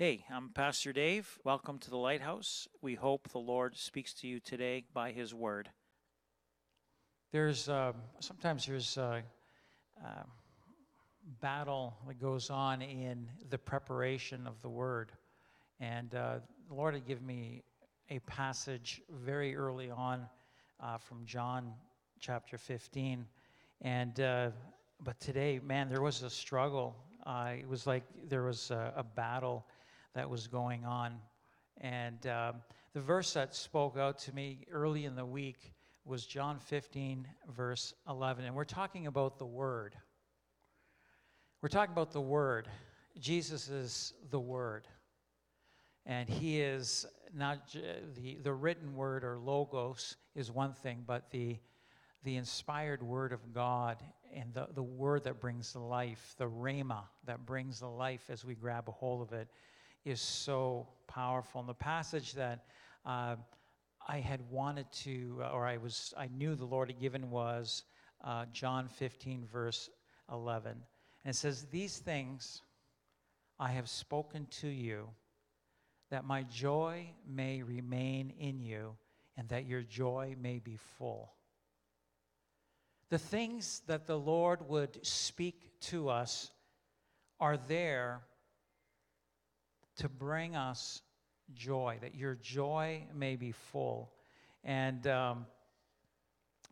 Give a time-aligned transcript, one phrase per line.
[0.00, 1.38] Hey, I'm Pastor Dave.
[1.44, 2.66] Welcome to the Lighthouse.
[2.80, 5.68] We hope the Lord speaks to you today by His Word.
[7.32, 9.20] There's uh, sometimes there's uh,
[10.02, 10.22] uh,
[11.42, 15.12] battle that goes on in the preparation of the Word,
[15.80, 16.36] and uh,
[16.66, 17.62] the Lord had given me
[18.08, 20.26] a passage very early on
[20.82, 21.74] uh, from John
[22.20, 23.26] chapter 15,
[23.82, 26.96] and but today, man, there was a struggle.
[27.26, 29.66] it was like there was a, a battle
[30.14, 31.14] that was going on.
[31.80, 32.56] And um,
[32.92, 35.72] the verse that spoke out to me early in the week
[36.04, 38.44] was John 15, verse 11.
[38.44, 39.94] And we're talking about the Word.
[41.62, 42.68] We're talking about the Word.
[43.18, 44.86] Jesus is the Word.
[46.06, 47.72] And He is not
[48.16, 51.58] the, the written word or logos is one thing, but the,
[52.24, 54.02] the inspired word of God
[54.34, 58.54] and the, the word that brings life, the rhema that brings the life as we
[58.54, 59.48] grab a hold of it,
[60.04, 61.60] is so powerful.
[61.60, 62.64] And the passage that
[63.04, 63.36] uh,
[64.06, 67.84] I had wanted to, or I was, I knew the Lord had given was
[68.24, 69.90] uh, John 15, verse
[70.32, 70.72] 11.
[71.24, 72.62] And it says, These things
[73.58, 75.08] I have spoken to you,
[76.10, 78.96] that my joy may remain in you,
[79.36, 81.32] and that your joy may be full.
[83.10, 86.50] The things that the Lord would speak to us
[87.38, 88.22] are there
[89.96, 91.02] to bring us
[91.54, 94.12] joy, that your joy may be full.
[94.64, 95.46] And um,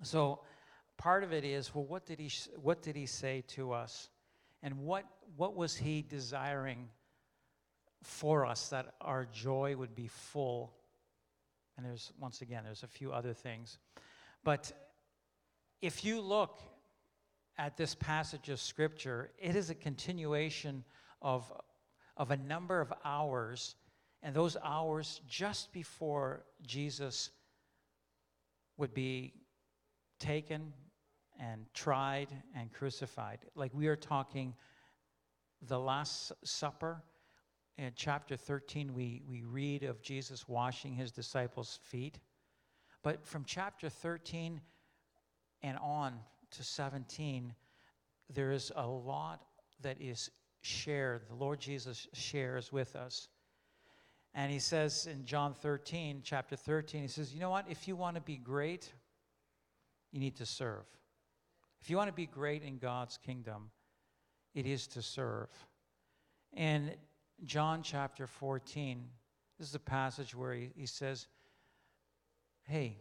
[0.02, 0.40] so
[0.96, 2.30] part of it is well, what did he,
[2.60, 4.10] what did he say to us?
[4.62, 5.04] And what,
[5.36, 6.88] what was he desiring
[8.02, 10.72] for us that our joy would be full?
[11.76, 13.78] And there's, once again, there's a few other things.
[14.42, 14.72] But
[15.80, 16.60] if you look
[17.56, 20.84] at this passage of Scripture, it is a continuation
[21.22, 21.52] of
[22.18, 23.76] of a number of hours,
[24.22, 27.30] and those hours just before Jesus
[28.76, 29.32] would be
[30.18, 30.72] taken
[31.40, 33.38] and tried and crucified.
[33.54, 34.54] Like we are talking
[35.62, 37.02] the Last Supper.
[37.76, 42.18] In chapter 13, we, we read of Jesus washing his disciples' feet.
[43.04, 44.60] But from chapter 13
[45.62, 46.14] and on
[46.50, 47.54] to 17,
[48.28, 49.42] there is a lot
[49.82, 50.30] that is
[50.68, 53.28] shared, the Lord Jesus shares with us.
[54.34, 57.66] And he says in John 13, chapter 13, he says, You know what?
[57.68, 58.92] If you want to be great,
[60.12, 60.84] you need to serve.
[61.80, 63.70] If you want to be great in God's kingdom,
[64.54, 65.48] it is to serve.
[66.54, 66.92] In
[67.44, 69.04] John chapter 14,
[69.58, 71.26] this is a passage where he, he says,
[72.64, 72.98] Hey,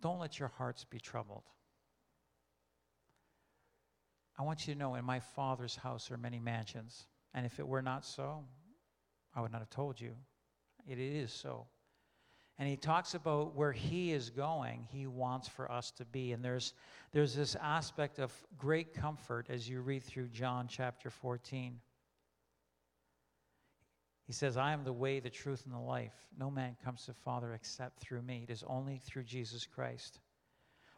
[0.00, 1.44] don't let your hearts be troubled.
[4.38, 7.06] I want you to know in my Father's house are many mansions.
[7.34, 8.44] And if it were not so,
[9.34, 10.12] I would not have told you.
[10.86, 11.66] It is so.
[12.58, 16.32] And he talks about where he is going, he wants for us to be.
[16.32, 16.74] And there's,
[17.12, 21.78] there's this aspect of great comfort as you read through John chapter 14.
[24.24, 26.14] He says, I am the way, the truth, and the life.
[26.36, 28.44] No man comes to Father except through me.
[28.46, 30.20] It is only through Jesus Christ.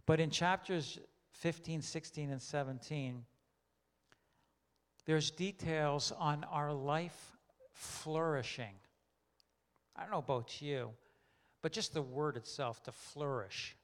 [0.07, 0.99] But in chapters
[1.33, 3.25] 15, 16, and 17,
[5.11, 7.37] there's details on our life
[7.73, 8.77] flourishing.
[9.97, 10.91] I don't know about you,
[11.63, 13.75] but just the word itself, to flourish.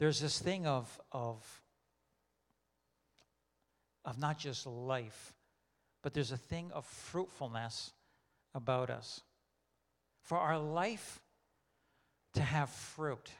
[0.00, 1.46] There's this thing of, of,
[4.04, 5.34] of not just life,
[6.02, 7.92] but there's a thing of fruitfulness
[8.56, 9.20] about us.
[10.24, 11.20] For our life
[12.34, 13.30] to have fruit.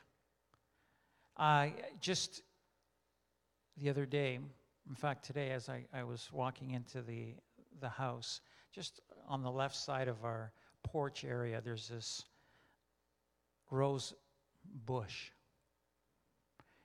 [1.36, 2.40] Uh, just
[3.76, 4.38] the other day,
[4.88, 7.34] in fact, today, as I, I was walking into the,
[7.80, 8.40] the house,
[8.72, 12.24] just on the left side of our porch area, there's this
[13.70, 14.14] rose
[14.86, 15.30] bush.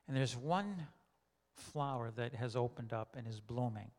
[0.07, 0.88] And there's one
[1.53, 3.91] flower that has opened up and is blooming.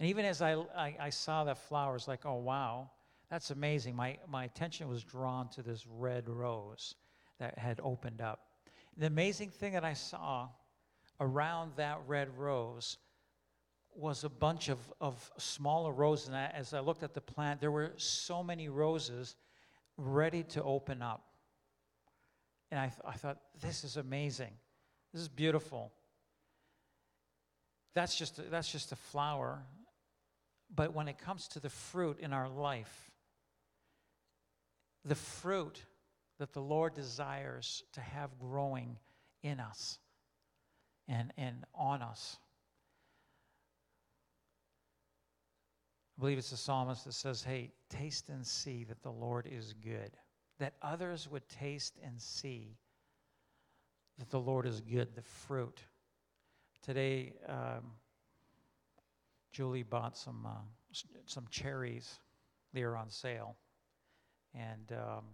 [0.00, 2.90] And even as I, I, I saw that flower, it's like, oh, wow,
[3.30, 3.94] that's amazing.
[3.94, 6.96] My, my attention was drawn to this red rose
[7.38, 8.40] that had opened up.
[8.96, 10.48] The amazing thing that I saw
[11.20, 12.98] around that red rose
[13.96, 16.28] was a bunch of, of smaller roses.
[16.28, 19.36] And as I looked at the plant, there were so many roses
[19.96, 21.24] ready to open up.
[22.70, 24.50] And I, th- I thought, this is amazing.
[25.12, 25.92] This is beautiful.
[27.94, 29.62] That's just, a, that's just a flower.
[30.74, 33.10] But when it comes to the fruit in our life,
[35.04, 35.82] the fruit
[36.38, 38.98] that the Lord desires to have growing
[39.42, 39.98] in us
[41.06, 42.38] and, and on us.
[46.16, 49.74] I believe it's the psalmist that says, Hey, taste and see that the Lord is
[49.74, 50.10] good.
[50.58, 52.76] That others would taste and see
[54.18, 55.82] that the Lord is good, the fruit.
[56.82, 57.92] Today, um,
[59.50, 62.20] Julie bought some, uh, some cherries.
[62.72, 63.56] They were on sale.
[64.54, 65.24] And um,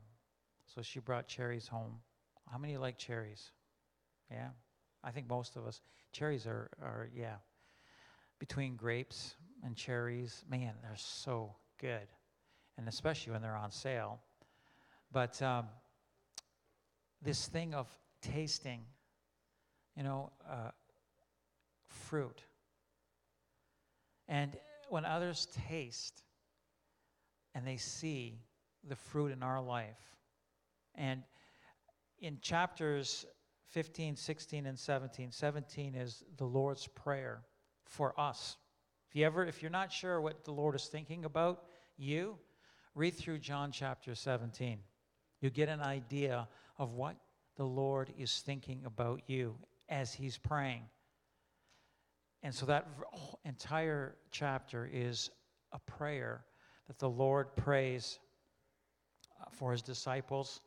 [0.75, 1.97] so she brought cherries home.
[2.50, 3.50] How many like cherries?
[4.31, 4.49] Yeah,
[5.05, 5.81] I think most of us.
[6.12, 7.37] Cherries are, are yeah,
[8.38, 9.35] between grapes
[9.65, 12.07] and cherries, man, they're so good.
[12.79, 14.21] And especially when they're on sale.
[15.12, 15.67] But um,
[17.23, 17.87] this thing of
[18.23, 18.81] tasting,
[19.97, 20.71] you know, uh,
[21.89, 22.45] fruit.
[24.29, 24.57] And
[24.89, 26.23] when others taste
[27.55, 28.39] and they see
[28.89, 30.17] the fruit in our life,
[30.95, 31.23] and
[32.21, 33.27] in chapters
[33.71, 37.43] 15, 16, and 17, 17 is the Lord's Prayer
[37.85, 38.56] for us.
[39.11, 41.65] If you ever, if you're not sure what the Lord is thinking about
[41.97, 42.39] you,
[42.95, 44.79] read through John chapter 17.
[45.41, 46.47] You get an idea
[46.79, 47.17] of what
[47.57, 49.57] the Lord is thinking about you
[49.89, 50.83] as He's praying.
[52.45, 52.87] And so that
[53.45, 55.29] entire chapter is
[55.73, 56.45] a prayer
[56.87, 58.21] that the Lord prays
[59.41, 60.61] uh, for His disciples.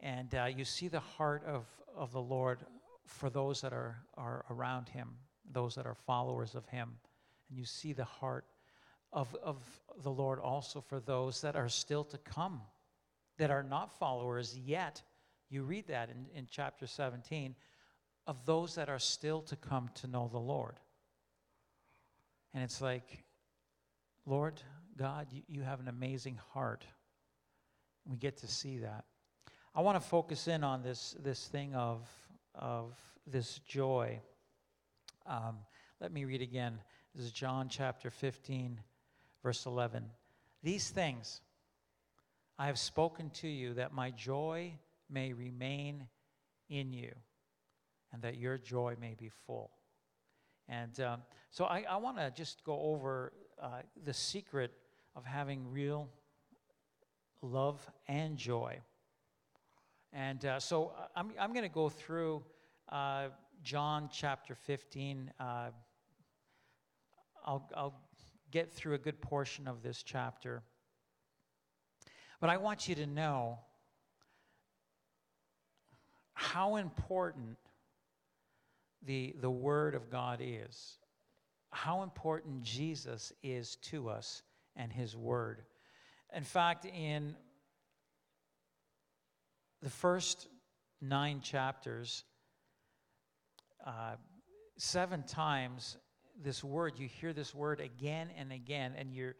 [0.00, 1.64] And uh, you see the heart of,
[1.96, 2.58] of the Lord
[3.06, 5.10] for those that are, are around Him,
[5.48, 6.96] those that are followers of Him.
[7.48, 8.44] And you see the heart
[9.12, 9.56] of, of
[10.02, 12.60] the Lord also for those that are still to come,
[13.38, 15.02] that are not followers yet
[15.50, 17.54] you read that in, in chapter 17
[18.26, 20.78] of those that are still to come to know the Lord.
[22.52, 23.24] And it's like,
[24.26, 24.60] Lord
[24.96, 26.84] God, you, you have an amazing heart.
[28.04, 29.04] We get to see that.
[29.74, 32.06] I want to focus in on this, this thing of,
[32.54, 32.94] of
[33.26, 34.20] this joy.
[35.26, 35.56] Um,
[36.00, 36.78] let me read again.
[37.14, 38.80] This is John chapter 15,
[39.42, 40.04] verse 11.
[40.62, 41.40] These things
[42.58, 44.72] I have spoken to you that my joy
[45.10, 46.06] may remain
[46.68, 47.12] in you
[48.12, 49.70] and that your joy may be full.
[50.68, 54.72] And um, so I, I want to just go over uh, the secret
[55.16, 56.08] of having real
[57.42, 58.78] love and joy.
[60.12, 62.42] And uh, so uh, I'm, I'm going to go through
[62.90, 63.28] uh,
[63.62, 65.32] John chapter 15.
[67.44, 68.00] I'll, I'll
[68.50, 70.62] get through a good portion of this chapter.
[72.40, 73.58] But I want you to know
[76.34, 77.56] how important
[79.04, 80.98] the, the Word of God is,
[81.70, 84.42] how important Jesus is to us
[84.76, 85.62] and His Word.
[86.34, 87.34] In fact, in
[89.82, 90.48] the first
[91.00, 92.24] nine chapters,
[93.86, 94.16] uh,
[94.76, 95.96] seven times
[96.42, 99.34] this word, you hear this word again and again, and you're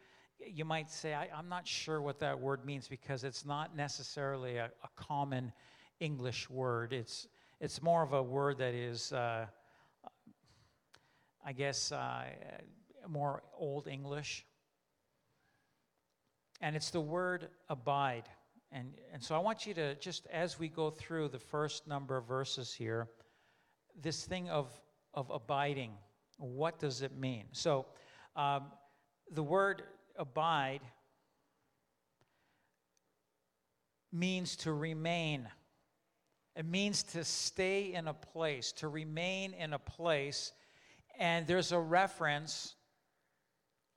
[0.45, 4.57] you might say, I, am not sure what that word means because it's not necessarily
[4.57, 5.51] a, a common
[5.99, 6.93] English word.
[6.93, 7.27] It's,
[7.59, 9.47] it's more of a word that is, uh,
[11.45, 12.23] I guess, uh,
[13.07, 14.45] more Old English.
[16.61, 18.29] And it's the word abide.
[18.71, 22.15] And, and so I want you to just, as we go through the first number
[22.17, 23.09] of verses here,
[23.99, 24.69] this thing of,
[25.13, 25.91] of abiding,
[26.39, 27.45] what does it mean?
[27.51, 27.85] So
[28.35, 28.71] um,
[29.31, 29.83] the word
[30.17, 30.81] abide
[34.11, 35.47] means to remain.
[36.55, 40.51] It means to stay in a place, to remain in a place.
[41.17, 42.75] And there's a reference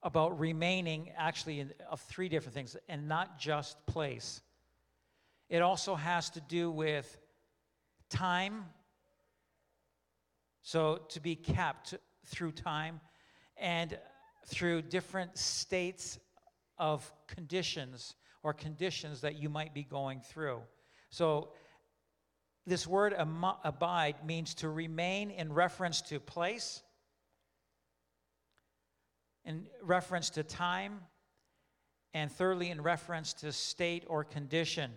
[0.02, 4.42] about remaining, actually, in, of three different things, and not just place.
[5.48, 7.20] It also has to do with
[8.10, 8.64] time.
[10.62, 11.94] So, to be kept
[12.26, 13.00] through time
[13.56, 13.98] and
[14.46, 16.18] through different states
[16.78, 20.60] of conditions or conditions that you might be going through.
[21.10, 21.50] So,
[22.64, 26.82] this word abide means to remain in reference to place,
[29.44, 31.00] in reference to time,
[32.14, 34.92] and thirdly, in reference to state or condition.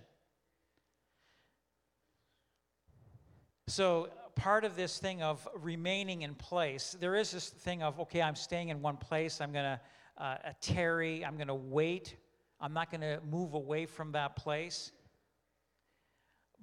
[3.67, 8.22] So, part of this thing of remaining in place, there is this thing of, okay,
[8.22, 9.80] I'm staying in one place, I'm going to
[10.18, 12.15] uh, tarry, I'm going to wait,
[12.60, 14.92] I'm not going to move away from that place.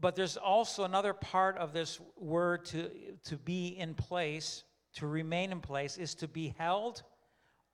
[0.00, 2.90] But there's also another part of this word to,
[3.24, 4.64] to be in place,
[4.94, 7.02] to remain in place, is to be held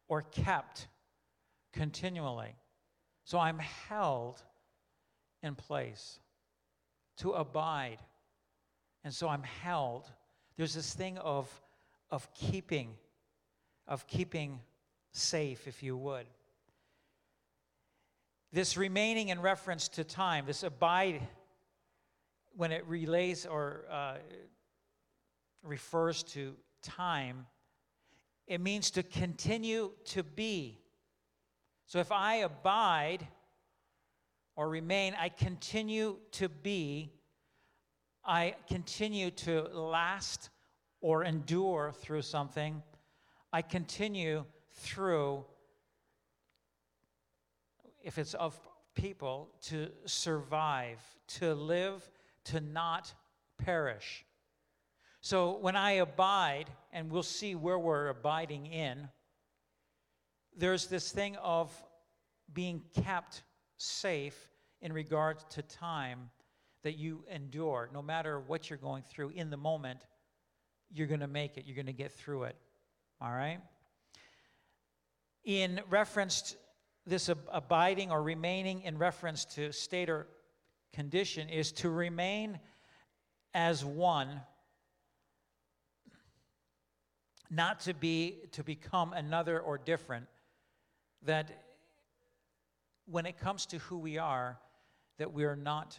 [0.09, 0.89] or kept
[1.73, 2.55] continually.
[3.25, 4.43] So I'm held
[5.43, 6.19] in place,
[7.19, 7.99] to abide.
[9.05, 10.11] And so I'm held.
[10.57, 11.49] There's this thing of,
[12.11, 12.95] of keeping,
[13.87, 14.61] of keeping
[15.13, 16.27] safe, if you would.
[18.53, 21.21] This remaining in reference to time, this abide,
[22.57, 24.15] when it relays or uh,
[25.63, 27.47] refers to time,
[28.47, 30.79] it means to continue to be.
[31.87, 33.27] So if I abide
[34.57, 37.13] or remain, I continue to be,
[38.29, 40.51] I continue to last
[41.01, 42.83] or endure through something,
[43.55, 44.45] I continue
[44.75, 45.47] through,
[48.05, 48.55] if it's of
[48.95, 51.01] people, to survive,
[51.39, 52.07] to live,
[52.45, 53.15] to not
[53.57, 54.27] perish.
[55.23, 59.09] So when I abide, and we'll see where we're abiding in,
[60.55, 61.73] there's this thing of
[62.53, 63.43] being kept
[63.79, 64.51] safe
[64.83, 66.29] in regard to time
[66.89, 67.91] that you endure.
[67.93, 70.07] No matter what you're going through in the moment,
[70.91, 72.57] you're going to make it, you're going to get through it.
[73.21, 73.59] All right?
[75.45, 76.57] In reference
[77.07, 80.29] this ab- abiding or remaining in reference to state or
[80.95, 82.59] condition is to remain
[83.53, 84.41] as one
[87.51, 90.25] not to be to become another or different
[91.27, 91.51] that
[93.05, 94.59] when it comes to who we are
[95.19, 95.99] that we are not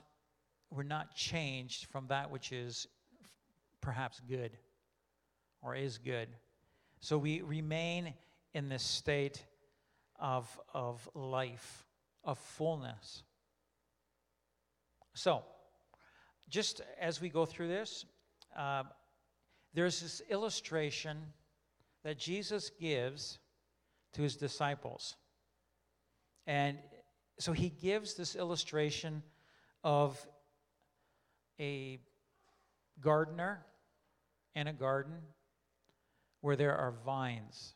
[0.71, 2.87] we're not changed from that which is
[3.81, 4.57] perhaps good
[5.61, 6.29] or is good
[6.99, 8.13] so we remain
[8.53, 9.45] in this state
[10.19, 11.85] of of life
[12.23, 13.23] of fullness
[15.13, 15.43] so
[16.49, 18.05] just as we go through this
[18.57, 18.83] uh,
[19.73, 21.17] there's this illustration
[22.03, 23.39] that Jesus gives
[24.13, 25.15] to his disciples.
[26.47, 26.77] And
[27.37, 29.21] so he gives this illustration
[29.83, 30.25] of
[31.59, 31.99] a
[33.01, 33.65] gardener
[34.55, 35.17] in a garden
[36.41, 37.73] where there are vines.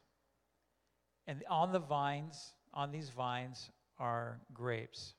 [1.28, 5.14] And on the vines, on these vines, are grapes.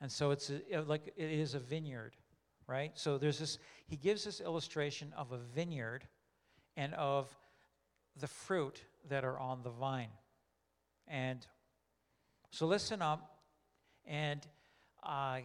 [0.00, 2.14] And so it's a, like it is a vineyard,
[2.66, 2.92] right?
[2.94, 6.06] So there's this, he gives this illustration of a vineyard
[6.76, 7.28] and of
[8.16, 10.10] the fruit that are on the vine.
[11.08, 11.44] And
[12.50, 13.38] so listen up
[14.06, 14.46] and
[15.02, 15.40] uh,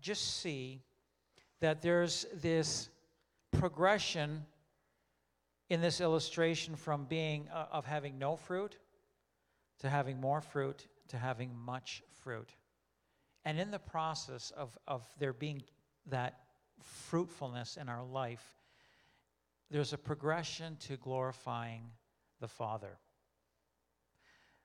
[0.00, 0.82] just see
[1.64, 2.90] that there's this
[3.50, 4.44] progression
[5.70, 8.76] in this illustration from being uh, of having no fruit
[9.78, 12.50] to having more fruit to having much fruit.
[13.46, 15.62] And in the process of, of there being
[16.10, 16.40] that
[16.82, 18.44] fruitfulness in our life,
[19.70, 21.84] there's a progression to glorifying
[22.40, 22.98] the Father.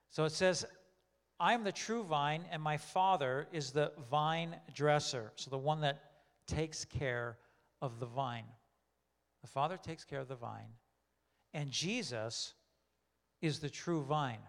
[0.09, 0.65] So it says,
[1.39, 5.31] I am the true vine, and my Father is the vine dresser.
[5.37, 6.08] So the one that
[6.49, 7.37] takes care
[7.81, 8.45] of the vine.
[9.41, 10.73] The Father takes care of the vine,
[11.53, 12.53] and Jesus
[13.41, 14.41] is the true vine.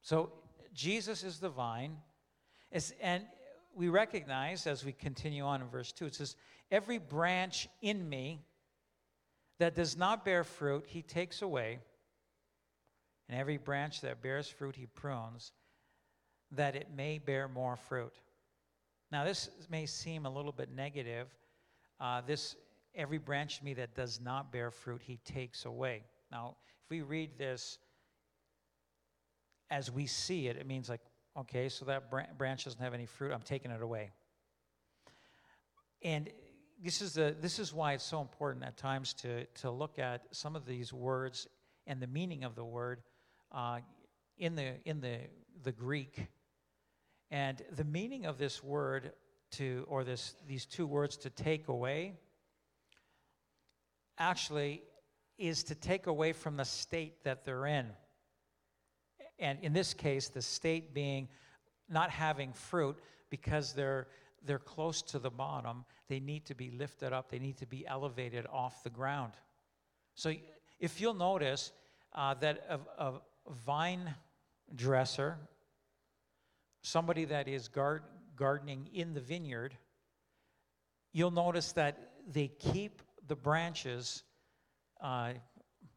[0.00, 0.32] So
[0.72, 1.96] Jesus is the vine,
[3.00, 3.24] and
[3.74, 6.36] we recognize as we continue on in verse 2, it says,
[6.70, 8.40] Every branch in me
[9.58, 11.78] that does not bear fruit, he takes away.
[13.28, 15.52] And every branch that bears fruit, he prunes,
[16.50, 18.14] that it may bear more fruit.
[19.12, 21.28] Now, this may seem a little bit negative.
[22.00, 22.56] Uh, this
[22.94, 26.04] every branch of me that does not bear fruit, he takes away.
[26.30, 27.78] Now, if we read this
[29.70, 31.02] as we see it, it means like,
[31.38, 34.10] okay, so that branch doesn't have any fruit, I'm taking it away.
[36.02, 36.30] And
[36.82, 40.22] this is, the, this is why it's so important at times to, to look at
[40.30, 41.46] some of these words
[41.86, 43.02] and the meaning of the word
[43.52, 43.80] uh,
[44.38, 45.18] in, the, in the,
[45.62, 46.28] the Greek.
[47.32, 49.10] And the meaning of this word
[49.52, 52.12] to, or this, these two words to take away,
[54.18, 54.82] actually
[55.38, 57.86] is to take away from the state that they're in.
[59.40, 61.28] And in this case, the state being
[61.88, 62.96] not having fruit
[63.28, 64.06] because they're
[64.44, 67.86] they're close to the bottom, they need to be lifted up, they need to be
[67.86, 69.32] elevated off the ground.
[70.14, 70.32] So
[70.80, 71.72] if you'll notice
[72.12, 73.20] uh, that a, a,
[73.64, 74.14] vine
[74.74, 75.38] dresser,
[76.82, 78.02] somebody that is guard,
[78.36, 79.76] gardening in the vineyard,
[81.12, 84.22] you'll notice that they keep the branches
[85.00, 85.32] uh,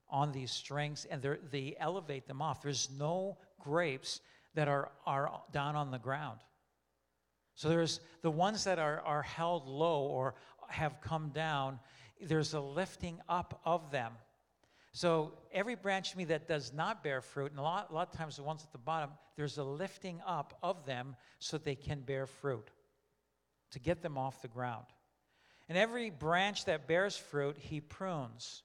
[0.09, 2.61] on these strings and they elevate them off.
[2.61, 4.21] There's no grapes
[4.53, 6.39] that are, are down on the ground.
[7.55, 10.35] So there's the ones that are, are held low or
[10.69, 11.79] have come down,
[12.21, 14.13] there's a lifting up of them.
[14.95, 18.13] So every branch of me that does not bear fruit, and a lot, a lot
[18.13, 21.75] of times the ones at the bottom, there's a lifting up of them so they
[21.75, 22.71] can bear fruit,
[23.71, 24.85] to get them off the ground.
[25.67, 28.63] And every branch that bears fruit, he prunes.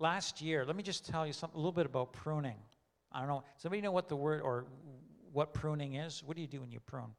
[0.00, 2.58] Last year, let me just tell you something, a little bit about pruning.
[3.12, 3.44] I don't know.
[3.58, 4.64] Somebody know what the word or
[5.32, 6.24] what pruning is?
[6.24, 7.14] What do you do when you prune?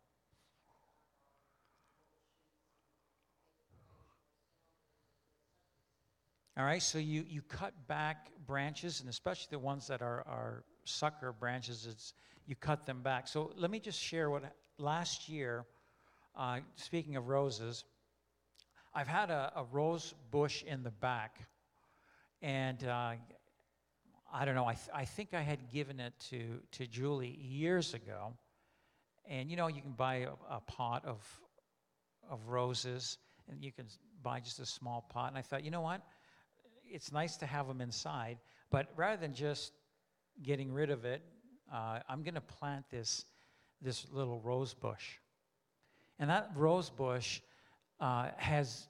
[6.57, 10.63] All right, so you, you cut back branches, and especially the ones that are, are
[10.85, 12.13] sucker branches, it's,
[12.47, 13.27] you cut them back.
[13.27, 14.43] So let me just share what
[14.77, 15.65] last year,
[16.33, 17.83] uh, speaking of roses,
[18.93, 21.39] I've had a, a, rose bush in the back,
[22.41, 23.15] and uh,
[24.33, 27.93] I don't know, I, th- I think I had given it to, to Julie years
[27.93, 28.31] ago.
[29.27, 31.17] And you know, you can buy a, a pot of,
[32.31, 33.17] of roses,
[33.51, 33.87] and you can
[34.23, 35.31] buy just a small pot.
[35.31, 36.01] And I thought, you know what?
[36.89, 38.37] It's nice to have them inside,
[38.69, 39.73] but rather than just
[40.43, 41.21] getting rid of it,
[41.73, 43.25] uh, I'm going to plant this,
[43.81, 45.17] this little rose bush.
[46.19, 47.41] And that rose bush
[47.99, 48.87] uh, has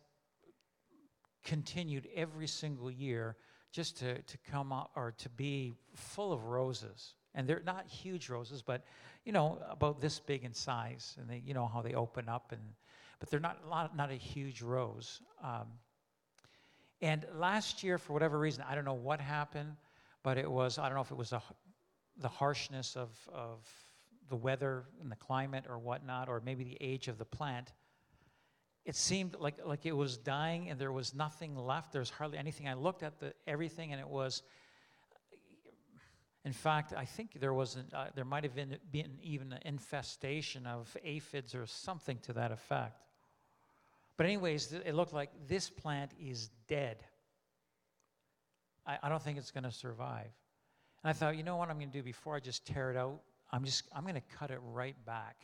[1.44, 3.36] continued every single year
[3.72, 7.14] just to, to come up or to be full of roses.
[7.34, 8.86] And they're not huge roses, but
[9.25, 11.16] you know, about this big in size.
[11.20, 12.62] And they, you know how they open up, and
[13.20, 15.20] but they're not not, not a huge rose.
[15.44, 15.68] Um,
[17.02, 19.75] and last year, for whatever reason, I don't know what happened,
[20.24, 21.42] but it was, I don't know if it was a,
[22.18, 23.68] the harshness of, of
[24.30, 27.74] the weather and the climate or whatnot, or maybe the age of the plant.
[28.86, 31.92] It seemed like, like it was dying and there was nothing left.
[31.92, 32.68] There's hardly anything.
[32.68, 34.44] I looked at the, everything and it was,
[36.46, 39.62] in fact, I think there was an, uh, there might have been, been even an
[39.66, 43.02] infestation of aphids or something to that effect.
[44.18, 46.98] But, anyways, it looked like this plant is dead.
[48.86, 50.31] I, I don't think it's going to survive.
[51.03, 52.98] And I thought, you know what I'm going to do before I just tear it
[52.98, 53.22] out?
[53.51, 55.38] I'm just I'm going to cut it right back.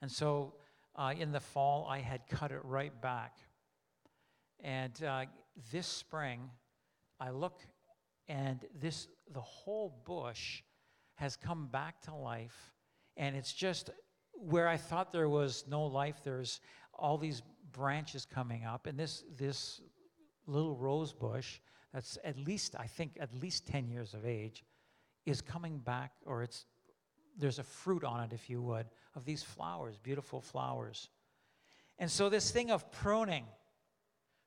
[0.00, 0.54] And so
[0.96, 3.36] uh, in the fall, I had cut it right back.
[4.60, 5.24] And uh,
[5.72, 6.50] this spring,
[7.18, 7.60] I look,
[8.28, 10.62] and this the whole bush
[11.16, 12.72] has come back to life,
[13.16, 13.90] and it's just
[14.32, 16.20] where I thought there was no life.
[16.24, 16.60] There's
[16.94, 17.42] all these
[17.72, 19.80] branches coming up, and this this
[20.46, 21.60] little rose bush
[21.92, 24.64] that's at least I think at least 10 years of age
[25.26, 26.64] is coming back or it's
[27.38, 31.08] there's a fruit on it if you would of these flowers beautiful flowers.
[31.98, 33.44] And so this thing of pruning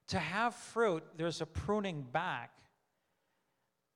[0.08, 2.52] to have fruit there's a pruning back.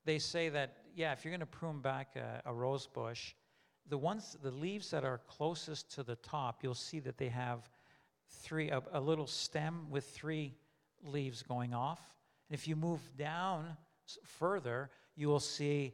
[0.05, 3.33] They say that yeah if you're going to prune back a, a rose bush
[3.87, 7.69] the ones the leaves that are closest to the top you'll see that they have
[8.29, 10.53] three, a, a little stem with three
[11.03, 11.99] leaves going off.
[12.49, 13.77] And if you move down
[14.23, 15.93] further, you will see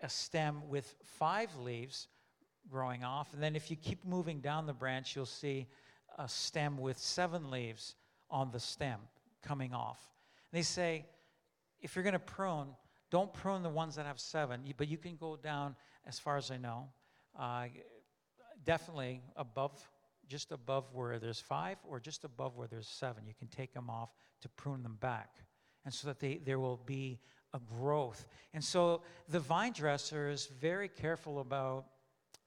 [0.00, 2.08] a stem with five leaves
[2.70, 3.32] growing off.
[3.32, 5.66] And then if you keep moving down the branch, you'll see
[6.18, 7.94] a stem with seven leaves
[8.30, 8.98] on the stem
[9.42, 9.98] coming off.
[10.50, 11.06] And they say,
[11.80, 12.68] if you're going to prune,
[13.10, 16.50] don't prune the ones that have seven, but you can go down, as far as
[16.50, 16.88] I know,
[17.38, 17.66] uh,
[18.64, 19.72] definitely above
[20.32, 23.26] just above where there's five or just above where there's seven.
[23.26, 24.08] You can take them off
[24.40, 25.28] to prune them back.
[25.84, 27.20] And so that they, there will be
[27.52, 28.26] a growth.
[28.54, 31.84] And so the vine dresser is very careful about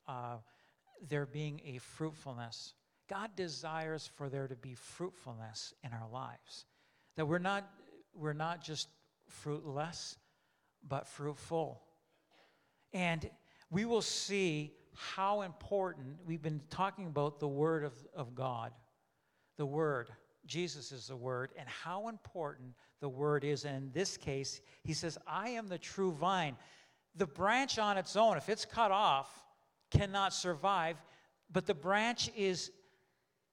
[0.08, 0.38] uh,
[1.08, 2.74] there being a fruitfulness.
[3.08, 6.66] God desires for there to be fruitfulness in our lives.
[7.18, 7.70] That we're not,
[8.16, 8.88] we're not just
[9.28, 10.18] fruitless,
[10.88, 11.84] but fruitful.
[12.94, 13.30] And
[13.70, 18.72] we will see how important we've been talking about the Word of, of God.
[19.58, 20.10] The Word.
[20.46, 22.70] Jesus is the Word, and how important
[23.02, 23.66] the Word is.
[23.66, 26.56] And in this case, he says, I am the true vine.
[27.16, 29.46] The branch on its own, if it's cut off,
[29.92, 30.98] cannot survive,
[31.52, 32.72] but the branch is,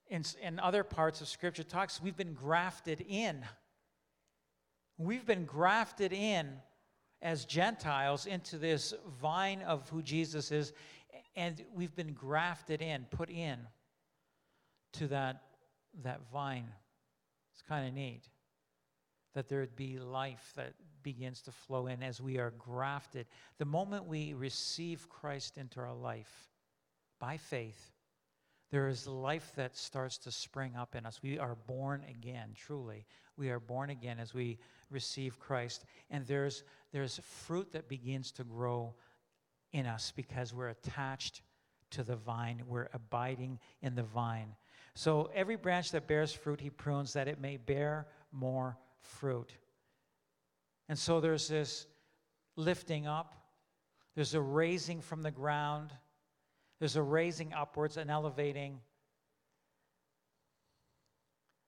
[0.09, 3.45] in, in other parts of Scripture, talks, we've been grafted in.
[4.99, 6.51] We've been grafted in
[7.21, 10.73] as Gentiles into this vine of who Jesus is
[11.35, 13.59] and we've been grafted in, put in
[14.95, 15.43] to that,
[16.03, 16.69] that vine.
[17.53, 18.29] It's kind of neat
[19.35, 23.27] that there'd be life that begins to flow in as we are grafted.
[23.59, 26.49] The moment we receive Christ into our life
[27.19, 27.93] by faith,
[28.71, 31.21] there is life that starts to spring up in us.
[31.23, 33.07] We are born again, truly.
[33.37, 34.59] We are born again as we
[34.91, 35.85] receive Christ.
[36.11, 38.95] And there's, there's fruit that begins to grow
[39.73, 41.43] in us because we're attached
[41.91, 42.63] to the vine.
[42.67, 44.55] We're abiding in the vine.
[44.95, 49.53] So every branch that bears fruit, he prunes that it may bear more fruit.
[50.89, 51.87] And so there's this
[52.57, 53.35] lifting up,
[54.15, 55.91] there's a raising from the ground,
[56.79, 58.79] there's a raising upwards, an elevating,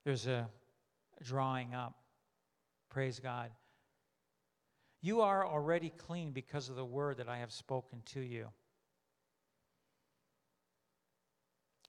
[0.04, 0.46] there's a
[1.22, 1.94] drawing up.
[2.90, 3.50] Praise God.
[5.04, 8.48] You are already clean because of the word that I have spoken to you.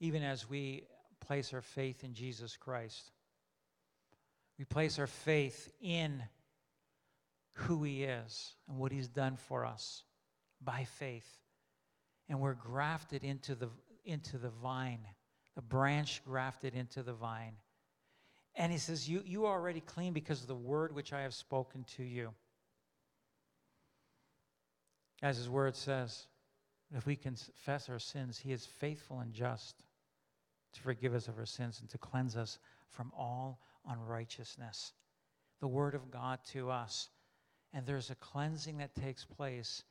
[0.01, 0.83] Even as we
[1.21, 3.13] place our faith in Jesus Christ,
[4.59, 6.23] we place our faith in
[7.53, 10.03] who He is and what He's done for us
[10.61, 11.37] by faith.
[12.27, 13.69] And we're grafted into the,
[14.03, 15.07] into the vine,
[15.55, 17.53] the branch grafted into the vine.
[18.55, 21.33] And He says, you, you are already clean because of the word which I have
[21.33, 22.33] spoken to you.
[25.21, 26.27] As his word says,
[26.95, 29.83] if we confess our sins, he is faithful and just
[30.73, 34.93] to forgive us of our sins and to cleanse us from all unrighteousness.
[35.61, 37.09] The word of God to us.
[37.73, 39.83] And there's a cleansing that takes place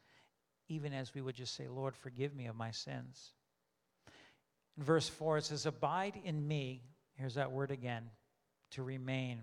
[0.69, 3.33] even as we would just say, Lord, forgive me of my sins.
[4.77, 6.83] In verse 4, it says, Abide in me.
[7.17, 8.05] Here's that word again
[8.73, 9.43] to remain.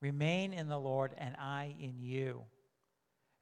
[0.00, 2.42] Remain in the Lord, and I in you.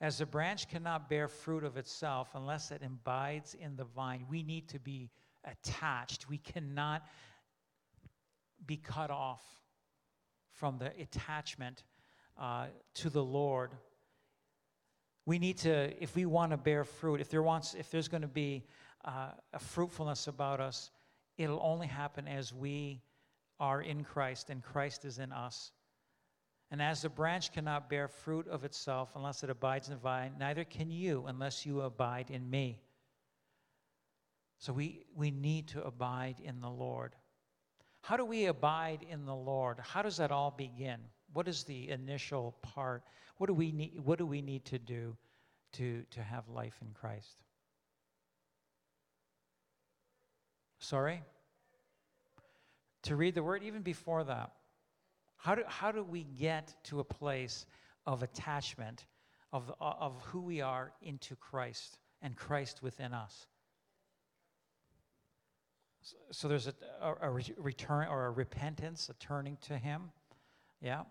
[0.02, 4.42] As the branch cannot bear fruit of itself unless it abides in the vine, we
[4.42, 5.08] need to be
[5.44, 6.28] attached.
[6.28, 7.06] We cannot
[8.66, 9.44] be cut off
[10.50, 11.84] from the attachment
[12.36, 13.70] uh, to the Lord.
[15.24, 18.22] We need to, if we want to bear fruit, if there wants, if there's going
[18.22, 18.64] to be
[19.04, 20.90] uh, a fruitfulness about us,
[21.38, 23.00] it'll only happen as we
[23.60, 25.70] are in Christ and Christ is in us.
[26.72, 30.32] And as the branch cannot bear fruit of itself unless it abides in the vine,
[30.38, 32.80] neither can you unless you abide in me.
[34.58, 37.14] So we, we need to abide in the Lord.
[38.00, 39.80] How do we abide in the Lord?
[39.80, 40.98] How does that all begin?
[41.35, 43.02] What is the initial part?
[43.37, 45.14] What do we need, what do we need to do
[45.74, 47.37] to, to have life in Christ?
[50.78, 51.22] Sorry?
[53.02, 54.52] To read the word, even before that.
[55.42, 57.66] How do, how do we get to a place
[58.07, 59.07] of attachment
[59.52, 63.48] of, of who we are into Christ and Christ within us?
[66.31, 70.12] So there's a, a, a return or a repentance, a turning to Him.
[70.81, 71.02] Yeah.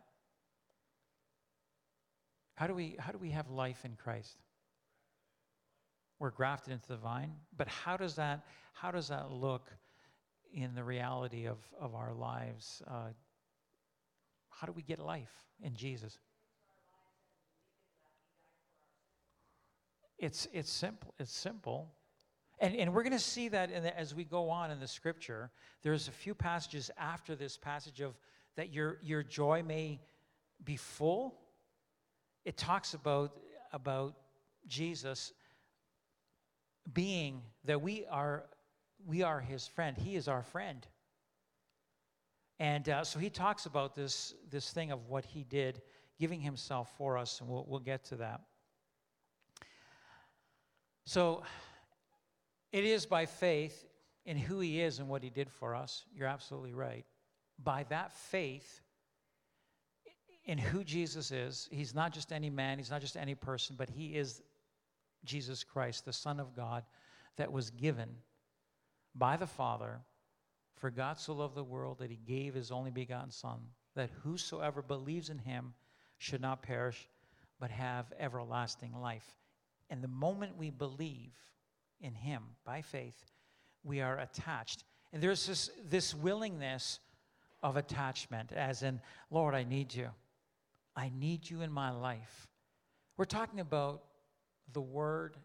[2.56, 4.38] How do we how do we have life in Christ?
[6.20, 9.70] We're grafted into the vine, but how does that how does that look
[10.54, 13.10] in the reality of, of our lives uh,
[14.62, 16.20] how do we get life in Jesus?
[20.20, 21.16] It's, it's simple.
[21.20, 21.90] It's simple.
[22.60, 25.50] And, and we're going to see that the, as we go on in the scripture.
[25.82, 28.14] There's a few passages after this passage of
[28.56, 30.00] that your, your joy may
[30.64, 31.40] be full.
[32.46, 33.32] It talks about,
[33.74, 34.14] about
[34.68, 35.34] Jesus
[36.94, 38.44] being that we are,
[39.08, 39.98] we are his friend.
[39.98, 40.86] He is our friend.
[42.62, 45.82] And uh, so he talks about this, this thing of what he did,
[46.20, 48.42] giving himself for us, and we'll, we'll get to that.
[51.04, 51.42] So
[52.72, 53.84] it is by faith
[54.28, 56.06] in who he is and what he did for us.
[56.16, 57.04] You're absolutely right.
[57.58, 58.82] By that faith
[60.46, 63.90] in who Jesus is, he's not just any man, he's not just any person, but
[63.90, 64.40] he is
[65.26, 66.84] Jesus Christ, the Son of God,
[67.38, 68.10] that was given
[69.16, 70.02] by the Father
[70.82, 73.60] for God so loved the world that he gave his only begotten Son,
[73.96, 75.76] that whosoever believes in him
[76.18, 77.08] should not perish,
[77.60, 79.36] but have everlasting life.
[79.92, 81.34] And the moment we believe
[82.02, 83.16] in him by faith,
[83.84, 84.84] we are attached.
[85.14, 87.00] And there's this, this willingness
[87.62, 90.10] of attachment, as in, Lord, I need you.
[90.96, 92.48] I need you in my life.
[93.18, 94.02] We're talking about
[94.74, 95.38] the Word,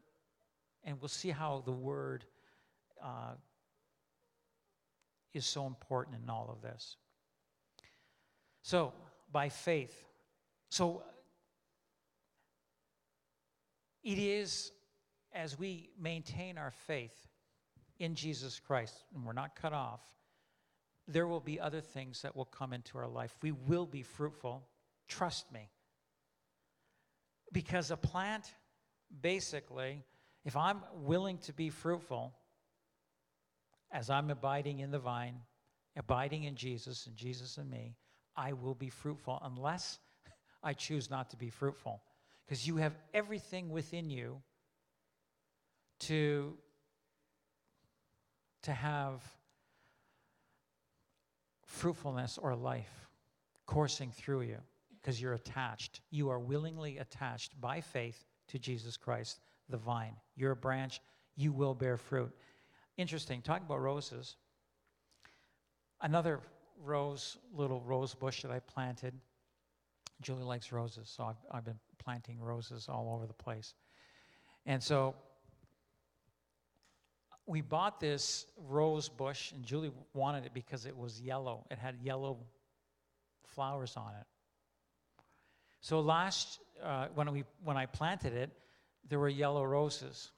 [0.83, 2.25] and we'll see how the Word
[3.05, 3.35] uh,
[5.37, 6.97] is so important in all of this.
[8.63, 8.93] So,
[9.31, 10.05] by faith.
[10.71, 11.03] So,
[14.03, 14.73] it is
[15.33, 17.29] as we maintain our faith
[17.99, 20.01] in Jesus Christ, and we're not cut off,
[21.07, 23.37] there will be other things that will come into our life.
[23.43, 24.67] We will be fruitful.
[25.09, 25.69] Trust me.
[27.53, 28.53] Because a plant,
[29.23, 30.03] basically,
[30.45, 32.35] if I'm willing to be fruitful,
[33.93, 35.37] as I'm abiding in the vine,
[35.97, 37.97] abiding in Jesus and Jesus in me,
[38.37, 39.99] I will be fruitful unless
[40.63, 42.03] I choose not to be fruitful.
[42.45, 44.43] Because you have everything within you
[46.01, 46.57] to,
[48.63, 49.23] to have
[51.65, 53.09] fruitfulness or life
[53.67, 54.59] coursing through you
[55.01, 56.01] because you're attached.
[56.11, 60.15] You are willingly attached by faith to Jesus Christ, the vine.
[60.37, 61.01] You're a branch,
[61.37, 62.33] you will bear fruit.
[62.97, 64.37] Interesting, talking about roses.
[66.01, 66.41] Another
[66.83, 69.15] rose, little rose bush that I planted.
[70.23, 73.75] Julie likes roses, so I've, I've been planting roses all over the place.
[74.65, 75.15] And so
[77.47, 81.67] we bought this rose bush, and Julie wanted it because it was yellow.
[81.71, 82.39] It had yellow
[83.45, 84.27] flowers on it.
[85.83, 88.51] So last, uh, when, we, when I planted it,
[89.09, 90.31] there were yellow roses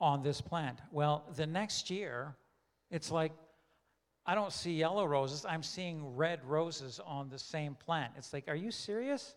[0.00, 0.78] on this plant.
[0.90, 2.34] Well, the next year,
[2.90, 3.32] it's like
[4.26, 8.12] I don't see yellow roses, I'm seeing red roses on the same plant.
[8.16, 9.34] It's like, are you serious?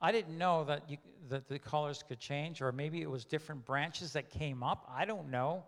[0.00, 0.98] I didn't know that, you,
[1.30, 4.88] that the colors could change, or maybe it was different branches that came up.
[4.94, 5.64] I don't know.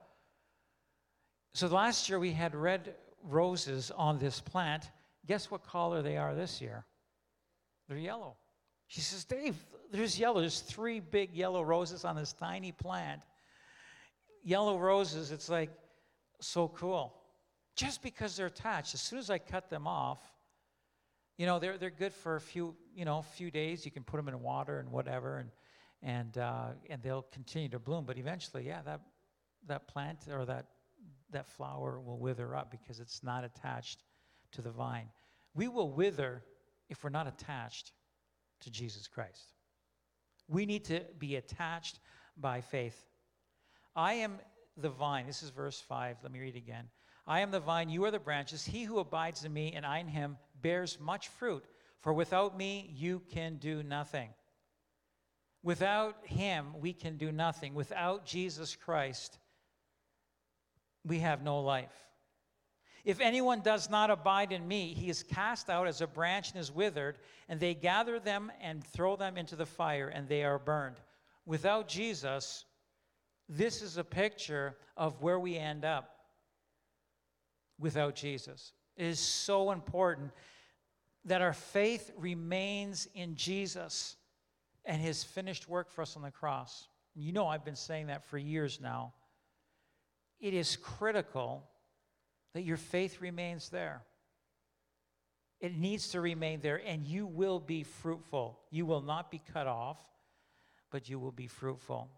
[1.55, 2.95] So last year we had red
[3.25, 4.91] roses on this plant.
[5.27, 6.85] Guess what color they are this year?
[7.89, 8.37] They're yellow.
[8.89, 9.57] She says, Dave,
[9.91, 10.41] there's yellow.
[10.41, 13.23] There's three big yellow roses on this tiny plant.
[14.45, 15.71] Yellow roses, it's like
[16.41, 17.15] so cool.
[17.75, 20.21] Just because they're attached, as soon as I cut them off,
[21.37, 23.85] you know, they're, they're good for a few, you know, few days.
[23.85, 25.51] You can put them in water and whatever, and,
[26.03, 28.05] and, uh, and they'll continue to bloom.
[28.07, 29.01] But eventually, yeah, that,
[29.67, 30.67] that plant or that,
[31.33, 34.05] that flower will wither up because it's not attached
[34.53, 35.09] to the vine.
[35.55, 36.43] We will wither
[36.89, 37.93] if we're not attached
[38.61, 39.53] to Jesus Christ.
[40.49, 41.99] We need to be attached
[42.37, 43.01] by faith.
[43.95, 44.39] I am
[44.77, 45.27] the vine.
[45.27, 46.19] This is verse 5.
[46.23, 46.89] Let me read again.
[47.27, 48.65] I am the vine, you are the branches.
[48.65, 51.65] He who abides in me and I in him bears much fruit,
[52.01, 54.29] for without me you can do nothing.
[55.65, 57.75] Without him we can do nothing.
[57.75, 59.39] Without Jesus Christ,
[61.05, 61.91] we have no life.
[63.07, 66.61] If anyone does not abide in me, he is cast out as a branch and
[66.61, 70.59] is withered, and they gather them and throw them into the fire, and they are
[70.59, 70.97] burned.
[71.45, 72.65] Without Jesus,
[73.49, 76.17] this is a picture of where we end up
[77.79, 78.73] without Jesus.
[78.97, 80.33] It is so important
[81.27, 84.17] that our faith remains in Jesus
[84.85, 86.89] and his finished work for us on the cross.
[87.15, 89.15] You know, I've been saying that for years now.
[90.41, 91.71] It is critical
[92.57, 94.03] that your faith remains there.
[95.61, 98.59] It needs to remain there, and you will be fruitful.
[98.71, 99.99] You will not be cut off,
[100.91, 102.09] but you will be fruitful.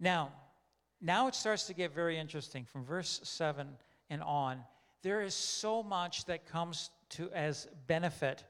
[0.00, 0.32] Now,
[1.00, 3.68] now it starts to get very interesting from verse 7
[4.10, 4.60] and on.
[5.02, 8.44] There is so much that comes to as benefit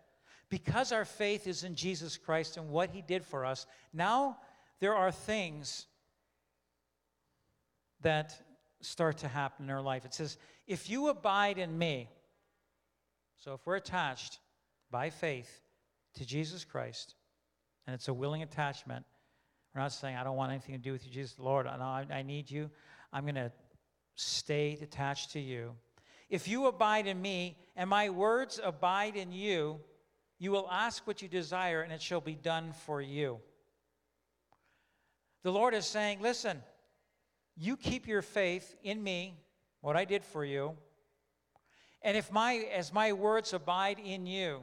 [0.49, 3.67] because our faith is in Jesus Christ and what he did for us.
[3.93, 4.39] Now
[4.81, 5.87] there are things
[8.01, 8.35] that
[8.81, 10.05] start to happen in our life.
[10.05, 12.11] It says, "If you abide in me."
[13.37, 14.41] So if we're attached
[14.91, 15.63] by faith
[16.15, 17.15] to Jesus Christ,
[17.87, 19.05] and it's a willing attachment,
[19.75, 22.23] we're not saying, I don't want anything to do with you, Jesus, Lord, I, I
[22.23, 22.71] need you.
[23.13, 23.53] I'm going to
[24.17, 25.75] stay attached to you.
[26.29, 29.81] If you abide in me and my words abide in you,
[30.39, 33.39] you will ask what you desire and it shall be done for you.
[35.45, 36.63] The Lord is saying, listen,
[37.59, 39.35] you keep your faith in me,
[39.81, 40.77] what I did for you.
[42.03, 44.61] And if my as my words abide in you.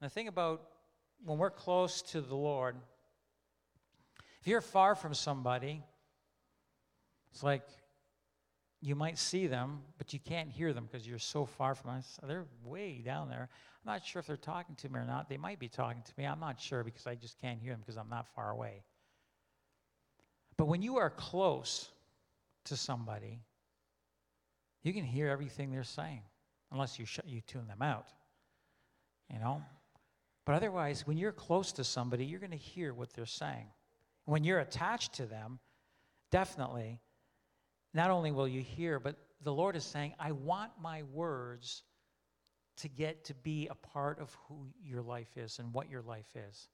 [0.00, 0.62] The thing about
[1.24, 2.76] when we're close to the Lord,
[4.40, 5.82] if you're far from somebody,
[7.32, 7.62] it's like
[8.80, 12.18] you might see them, but you can't hear them because you're so far from us.
[12.22, 13.50] They're way down there.
[13.84, 15.28] I'm not sure if they're talking to me or not.
[15.28, 16.24] They might be talking to me.
[16.24, 18.82] I'm not sure because I just can't hear them because I'm not far away.
[20.60, 21.88] But when you are close
[22.66, 23.40] to somebody,
[24.82, 26.20] you can hear everything they're saying,
[26.70, 28.08] unless you, sh- you tune them out.
[29.32, 29.62] You know?
[30.44, 33.68] But otherwise, when you're close to somebody, you're going to hear what they're saying.
[34.26, 35.60] When you're attached to them,
[36.30, 37.00] definitely,
[37.94, 41.84] not only will you hear, but the Lord is saying, I want my words
[42.82, 46.36] to get to be a part of who your life is and what your life
[46.36, 46.68] is.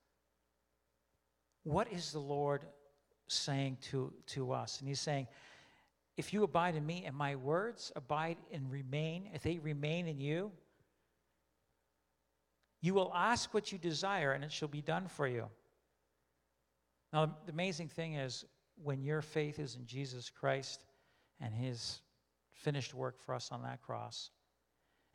[1.62, 2.62] What is the Lord
[3.28, 4.80] saying to, to us?
[4.80, 5.26] And He's saying,
[6.16, 10.18] if you abide in me and my words abide and remain, if they remain in
[10.18, 10.50] you,
[12.80, 15.46] you will ask what you desire and it shall be done for you.
[17.12, 18.44] Now, the amazing thing is
[18.82, 20.84] when your faith is in Jesus Christ
[21.40, 22.00] and his
[22.52, 24.30] finished work for us on that cross,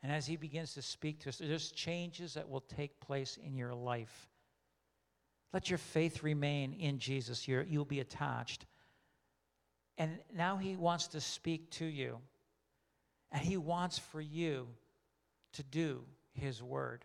[0.02, 3.56] and as he begins to speak to us, there's changes that will take place in
[3.56, 4.28] your life.
[5.52, 7.46] Let your faith remain in Jesus.
[7.46, 8.66] you you'll be attached.
[9.98, 12.18] And now he wants to speak to you.
[13.30, 14.68] And he wants for you
[15.52, 17.04] to do his word.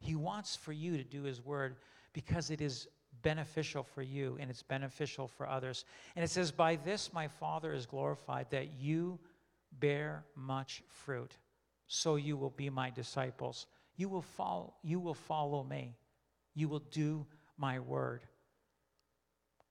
[0.00, 1.76] He wants for you to do his word
[2.12, 2.88] because it is
[3.22, 5.84] beneficial for you and it's beneficial for others.
[6.14, 9.18] And it says, By this my Father is glorified, that you
[9.80, 11.36] bear much fruit,
[11.86, 13.66] so you will be my disciples.
[13.96, 15.96] You will follow, you will follow me.
[16.54, 18.22] You will do my word.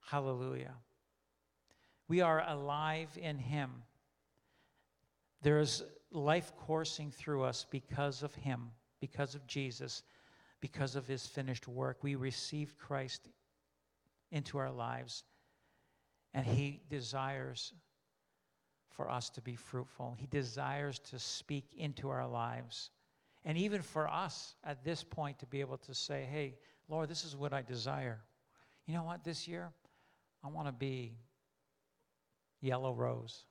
[0.00, 0.74] Hallelujah.
[2.08, 3.70] We are alive in him.
[5.42, 8.70] There's life coursing through us because of him,
[9.00, 10.02] because of Jesus,
[10.60, 11.98] because of his finished work.
[12.02, 13.28] We received Christ
[14.30, 15.24] into our lives,
[16.34, 17.72] and he desires
[18.88, 20.16] for us to be fruitful.
[20.18, 22.90] He desires to speak into our lives.
[23.44, 26.56] And even for us at this point to be able to say, hey,
[26.88, 28.20] Lord, this is what I desire.
[28.86, 29.70] You know what, this year,
[30.44, 31.12] I want to be
[32.60, 33.44] yellow rose.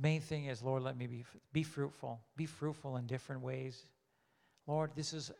[0.00, 2.20] Main thing is, Lord, let me be, be fruitful.
[2.36, 3.86] Be fruitful in different ways.
[4.66, 5.32] Lord, this is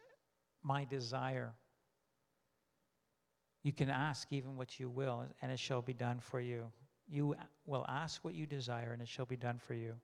[0.63, 1.53] my desire.
[3.63, 6.65] You can ask even what you will, and it shall be done for you.
[7.09, 7.37] You
[7.67, 9.95] will ask what you desire, and it shall be done for you.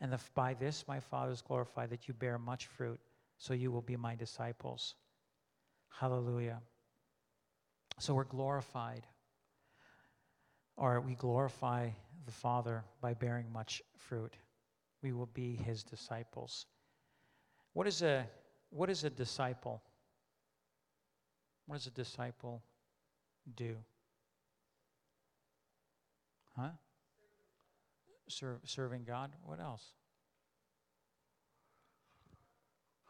[0.00, 3.00] And the, by this my Father is glorified, that you bear much fruit,
[3.38, 4.94] so you will be my disciples.
[5.88, 6.60] Hallelujah.
[7.98, 9.06] So we're glorified,
[10.76, 11.90] or we glorify
[12.26, 14.34] the Father by bearing much fruit.
[15.02, 16.66] We will be his disciples.
[17.72, 18.26] What is a,
[18.70, 19.82] what is a disciple?
[21.66, 22.62] What does a disciple
[23.56, 23.76] do?
[26.56, 26.70] Huh?
[28.28, 29.32] Serve, serving God.
[29.44, 29.84] What else?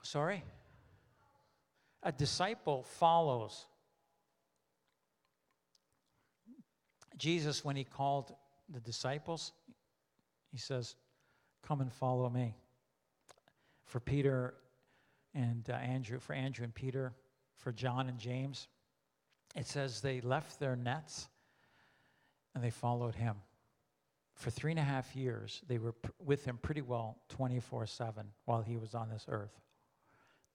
[0.05, 0.45] Sorry?
[2.03, 3.67] A disciple follows.
[7.17, 8.35] Jesus, when he called
[8.69, 9.53] the disciples,
[10.53, 10.97] he says,
[11.62, 12.55] Come and follow me.
[13.87, 14.55] For Peter
[15.35, 17.14] and uh, Andrew, for Andrew and Peter,
[17.57, 18.69] for John and James,
[19.57, 21.29] it says they left their nets
[22.55, 23.37] and they followed him.
[24.35, 28.27] For three and a half years, they were pr- with him pretty well 24 7
[28.45, 29.61] while he was on this earth.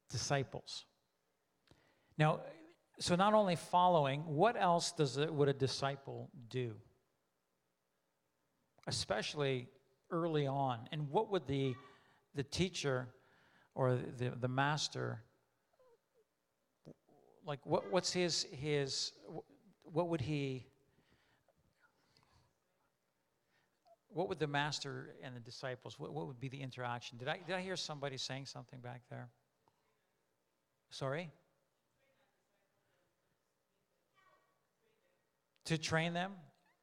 [0.10, 0.86] Disciples.
[2.18, 2.42] Now,
[3.00, 6.76] so not only following, what else does it, would a disciple do?
[8.88, 9.70] Especially
[10.12, 10.80] early on.
[10.92, 11.76] And what would the,
[12.36, 13.08] the teacher
[13.76, 15.22] or the, the master
[17.46, 19.12] like what, what's his his
[19.84, 20.68] what would he
[24.10, 27.40] what would the master and the disciples what, what would be the interaction did i
[27.48, 29.30] did i hear somebody saying something back there
[30.90, 31.32] sorry?
[35.66, 36.34] To train them?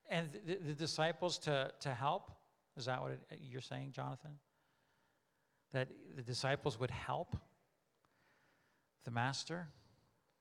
[0.09, 2.31] And the, the disciples to to help?
[2.77, 4.39] Is that what it, you're saying jonathan?
[5.73, 7.37] That the disciples would help
[9.05, 9.69] the master?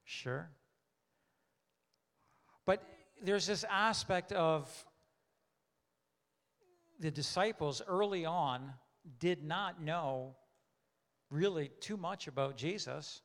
[0.03, 0.49] Sure.
[2.65, 2.83] But
[3.23, 4.69] there's this aspect of
[6.99, 8.73] the disciples early on
[9.19, 10.35] did not know
[11.29, 13.21] really too much about Jesus.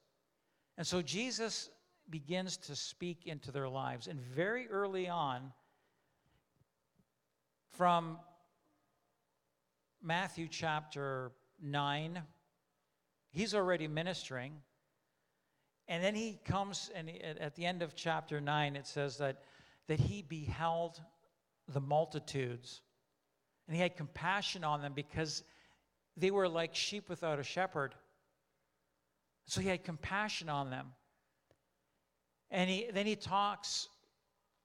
[0.81, 1.69] And so Jesus
[2.09, 4.07] begins to speak into their lives.
[4.07, 5.53] And very early on,
[7.77, 8.17] from
[10.03, 12.23] Matthew chapter 9,
[13.29, 14.55] he's already ministering.
[15.87, 19.43] And then he comes, and at the end of chapter 9, it says that,
[19.87, 20.99] that he beheld
[21.69, 22.81] the multitudes.
[23.69, 25.43] And he had compassion on them because
[26.17, 27.95] they were like sheep without a shepherd.
[29.47, 30.89] So he had compassion on them.
[32.51, 33.89] And he, then he talks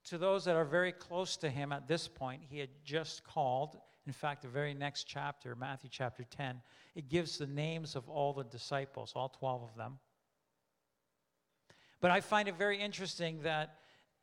[0.05, 2.41] to those that are very close to him at this point.
[2.49, 6.61] He had just called, in fact, the very next chapter, Matthew chapter 10,
[6.95, 9.99] it gives the names of all the disciples, all 12 of them.
[12.01, 13.79] But I find it very interesting that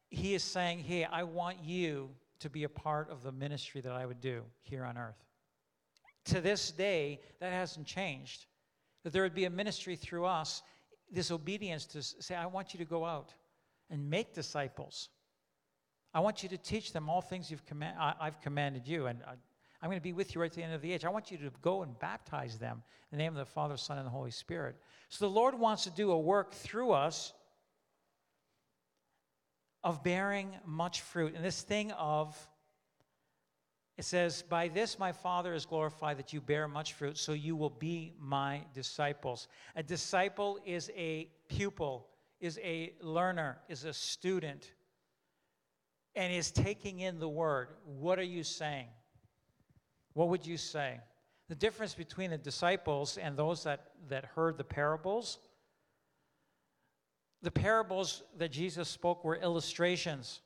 [0.08, 2.10] he is saying, Hey, I want you
[2.40, 5.24] to be a part of the ministry that I would do here on earth.
[6.26, 8.46] To this day, that hasn't changed.
[9.04, 10.62] That there would be a ministry through us,
[11.10, 13.34] this obedience to say, I want you to go out
[13.90, 15.08] and make disciples.
[16.14, 19.22] I want you to teach them all things you've command, I, have commanded you, and
[19.26, 19.32] I,
[19.82, 21.04] I'm going to be with you right to the end of the age.
[21.04, 23.98] I want you to go and baptize them in the name of the Father, Son,
[23.98, 24.76] and the Holy Spirit.
[25.08, 27.32] So the Lord wants to do a work through us
[29.82, 31.34] of bearing much fruit.
[31.34, 32.36] And this thing of,
[33.98, 37.56] it says, By this my Father is glorified that you bear much fruit, so you
[37.56, 39.48] will be my disciples.
[39.76, 42.06] A disciple is a pupil,
[42.40, 44.72] is a learner, is a student,
[46.14, 47.68] and is taking in the word.
[47.84, 48.88] What are you saying?
[50.14, 51.00] What would you say?
[51.48, 55.38] The difference between the disciples and those that, that heard the parables
[57.42, 60.40] the parables that Jesus spoke were illustrations.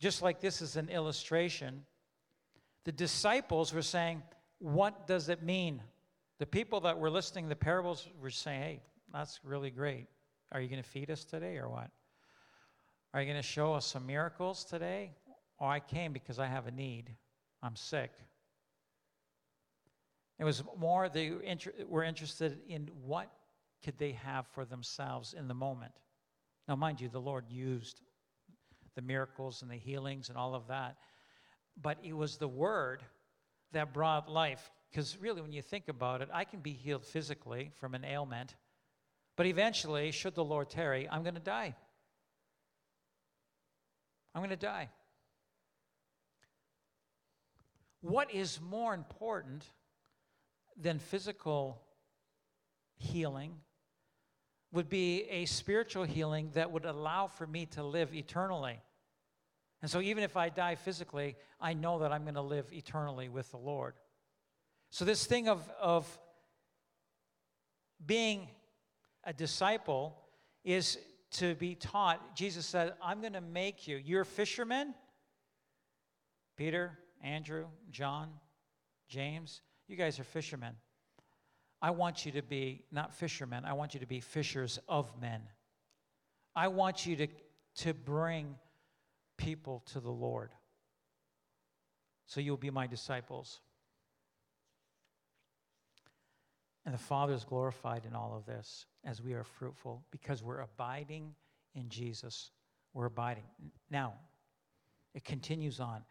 [0.00, 1.84] Just like this is an illustration,
[2.84, 4.22] the disciples were saying,
[4.58, 5.82] What does it mean?
[6.40, 8.80] The people that were listening the parables were saying, hey,
[9.12, 10.06] that's really great.
[10.50, 11.90] Are you going to feed us today or what?
[13.12, 15.12] Are you going to show us some miracles today?
[15.58, 17.14] Or I came because I have a need.
[17.62, 18.10] I'm sick.
[20.38, 21.34] It was more they
[21.86, 23.30] were interested in what
[23.84, 25.92] could they have for themselves in the moment.
[26.66, 28.00] Now, mind you, the Lord used
[28.94, 30.96] the miracles and the healings and all of that,
[31.80, 33.02] but it was the word
[33.72, 34.70] that brought life.
[34.90, 38.56] Because really, when you think about it, I can be healed physically from an ailment,
[39.36, 41.74] but eventually, should the Lord tarry, I'm going to die.
[44.34, 44.88] I'm going to die.
[48.00, 49.64] What is more important
[50.76, 51.82] than physical
[52.96, 53.52] healing
[54.72, 58.78] would be a spiritual healing that would allow for me to live eternally.
[59.82, 63.28] And so, even if I die physically, I know that I'm going to live eternally
[63.28, 63.94] with the Lord.
[64.90, 66.18] So, this thing of, of
[68.04, 68.48] being
[69.24, 70.16] a disciple
[70.64, 70.98] is
[71.32, 72.36] to be taught.
[72.36, 73.96] Jesus said, I'm going to make you.
[73.96, 74.94] You're fishermen,
[76.56, 78.30] Peter, Andrew, John,
[79.08, 79.62] James.
[79.88, 80.74] You guys are fishermen.
[81.82, 85.42] I want you to be not fishermen, I want you to be fishers of men.
[86.54, 87.28] I want you to,
[87.76, 88.56] to bring
[89.36, 90.50] people to the Lord.
[92.26, 93.60] So you'll be my disciples.
[96.84, 100.60] And the Father is glorified in all of this as we are fruitful because we're
[100.60, 101.34] abiding
[101.74, 102.50] in Jesus.
[102.94, 103.44] We're abiding.
[103.90, 104.14] Now,
[105.14, 106.02] it continues on.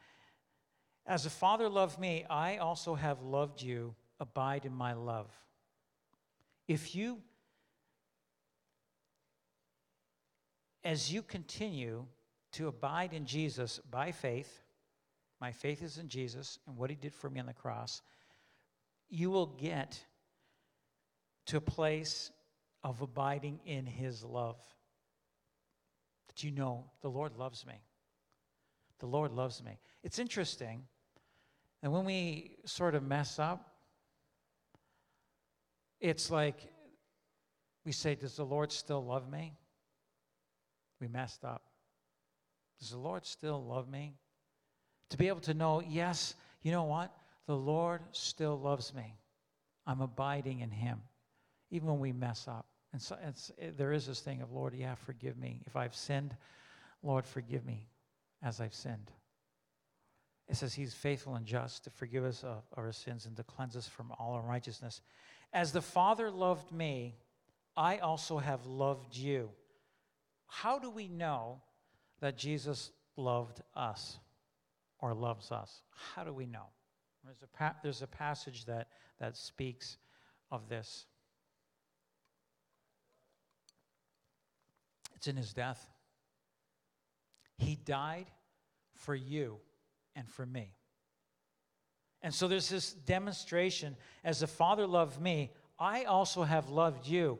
[1.05, 3.95] As the Father loved me, I also have loved you.
[4.19, 5.31] Abide in my love.
[6.69, 7.17] If you,
[10.83, 12.05] as you continue
[12.51, 14.61] to abide in Jesus by faith,
[15.41, 18.03] my faith is in Jesus and what he did for me on the cross,
[19.09, 19.99] you will get
[21.47, 22.29] to a place
[22.83, 24.59] of abiding in his love.
[26.27, 27.81] That you know the Lord loves me.
[28.99, 29.79] The Lord loves me.
[30.03, 30.83] It's interesting
[31.81, 33.68] and when we sort of mess up,
[35.99, 36.57] it's like
[37.85, 39.53] we say, Does the Lord still love me?
[40.99, 41.63] We messed up.
[42.79, 44.15] Does the Lord still love me?
[45.09, 47.11] To be able to know, yes, you know what?
[47.47, 49.15] The Lord still loves me.
[49.87, 51.01] I'm abiding in Him,
[51.71, 52.67] even when we mess up.
[52.93, 53.17] And so
[53.57, 55.61] it, there is this thing of, Lord, yeah, forgive me.
[55.65, 56.35] If I've sinned,
[57.03, 57.87] Lord, forgive me
[58.43, 59.11] as I've sinned.
[60.47, 63.75] It says he's faithful and just to forgive us of our sins and to cleanse
[63.75, 65.01] us from all unrighteousness.
[65.51, 67.15] As the Father loved me,
[67.75, 69.49] I also have loved you.
[70.47, 71.61] How do we know
[72.19, 74.17] that Jesus loved us
[74.99, 75.81] or loves us?
[76.15, 76.65] How do we know?
[77.23, 78.87] There's a, pa- there's a passage that,
[79.19, 79.97] that speaks
[80.51, 81.05] of this.
[85.15, 85.85] It's in his death.
[87.57, 88.27] He died
[88.93, 89.57] for you
[90.15, 90.73] and for me.
[92.21, 97.39] And so there's this demonstration as the Father loved me, I also have loved you.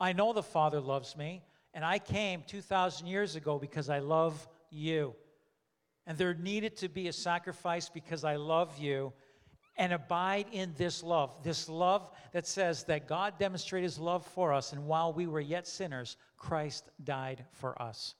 [0.00, 1.42] I know the Father loves me,
[1.74, 5.14] and I came 2,000 years ago because I love you.
[6.06, 9.12] And there needed to be a sacrifice because I love you
[9.76, 11.42] and abide in this love.
[11.42, 15.40] This love that says that God demonstrated his love for us, and while we were
[15.40, 18.14] yet sinners, Christ died for us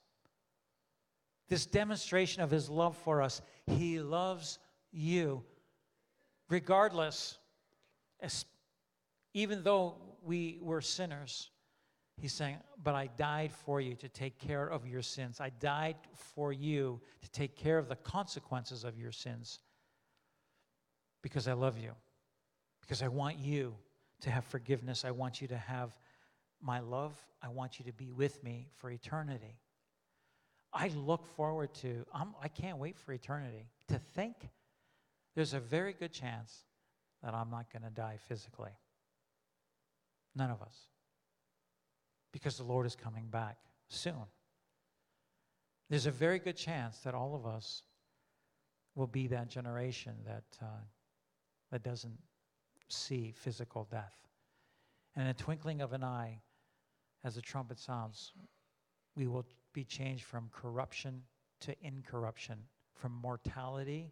[1.48, 3.40] this demonstration of his love for us.
[3.66, 4.58] He loves
[4.92, 5.42] you
[6.48, 7.38] regardless,
[9.34, 11.50] even though we were sinners.
[12.16, 15.40] He's saying, But I died for you to take care of your sins.
[15.40, 15.96] I died
[16.34, 19.60] for you to take care of the consequences of your sins
[21.22, 21.92] because I love you,
[22.80, 23.74] because I want you
[24.20, 25.04] to have forgiveness.
[25.04, 25.96] I want you to have
[26.60, 27.14] my love.
[27.42, 29.60] I want you to be with me for eternity.
[30.72, 34.50] I look forward to, I'm, I can't wait for eternity to think
[35.38, 36.64] there's a very good chance
[37.22, 38.72] that I'm not going to die physically.
[40.34, 40.76] None of us.
[42.32, 44.24] Because the Lord is coming back soon.
[45.88, 47.84] There's a very good chance that all of us
[48.96, 50.82] will be that generation that, uh,
[51.70, 52.18] that doesn't
[52.88, 54.16] see physical death.
[55.14, 56.40] And in a twinkling of an eye,
[57.22, 58.32] as the trumpet sounds,
[59.14, 61.22] we will be changed from corruption
[61.60, 62.58] to incorruption,
[62.92, 64.10] from mortality,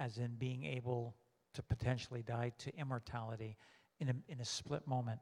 [0.00, 1.14] as in being able
[1.54, 3.56] to potentially die, to immortality
[4.00, 5.20] in a, in a split moment.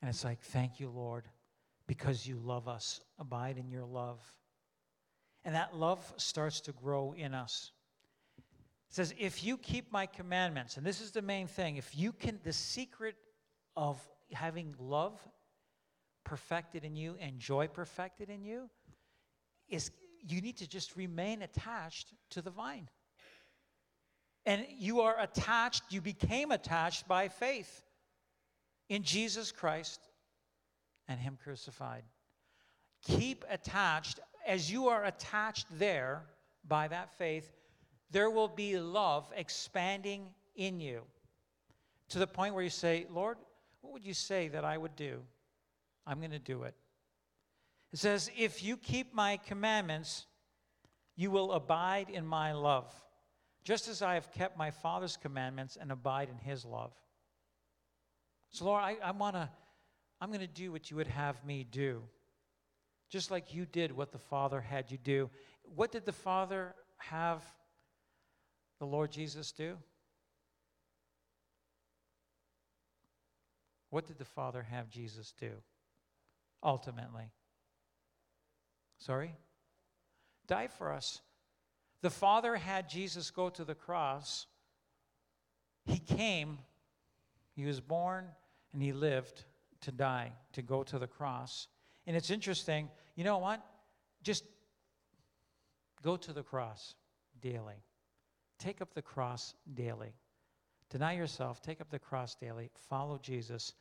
[0.00, 1.24] And it's like, thank you, Lord,
[1.86, 3.00] because you love us.
[3.18, 4.20] Abide in your love.
[5.44, 7.72] And that love starts to grow in us.
[8.38, 12.12] It says, If you keep my commandments, and this is the main thing, if you
[12.12, 13.16] can, the secret
[13.76, 13.98] of
[14.32, 15.20] having love
[16.22, 18.70] perfected in you and joy perfected in you
[19.68, 19.90] is
[20.26, 22.88] you need to just remain attached to the vine.
[24.46, 27.82] And you are attached, you became attached by faith
[28.88, 30.00] in Jesus Christ
[31.08, 32.02] and Him crucified.
[33.02, 34.20] Keep attached.
[34.46, 36.22] As you are attached there
[36.66, 37.50] by that faith,
[38.10, 41.02] there will be love expanding in you
[42.10, 43.38] to the point where you say, Lord,
[43.80, 45.20] what would you say that I would do?
[46.06, 46.74] I'm going to do it.
[47.94, 50.26] It says, If you keep my commandments,
[51.14, 52.92] you will abide in my love,
[53.62, 56.90] just as I have kept my Father's commandments and abide in his love.
[58.50, 59.48] So, Lord, I, I want to,
[60.20, 62.02] I'm going to do what you would have me do,
[63.10, 65.30] just like you did what the Father had you do.
[65.62, 67.44] What did the Father have
[68.80, 69.76] the Lord Jesus do?
[73.90, 75.52] What did the Father have Jesus do
[76.60, 77.30] ultimately?
[78.98, 79.34] Sorry?
[80.46, 81.20] Die for us.
[82.02, 84.46] The Father had Jesus go to the cross.
[85.86, 86.58] He came,
[87.54, 88.26] he was born,
[88.72, 89.44] and he lived
[89.82, 91.68] to die, to go to the cross.
[92.06, 93.64] And it's interesting, you know what?
[94.22, 94.44] Just
[96.02, 96.94] go to the cross
[97.40, 97.82] daily.
[98.58, 100.14] Take up the cross daily.
[100.90, 103.74] Deny yourself, take up the cross daily, follow Jesus,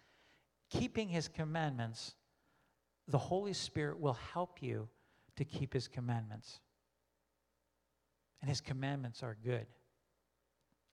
[0.70, 2.16] keeping his commandments,
[3.08, 4.88] the Holy Spirit will help you
[5.38, 6.60] to keep his commandments.
[8.42, 9.66] And his commandments are good.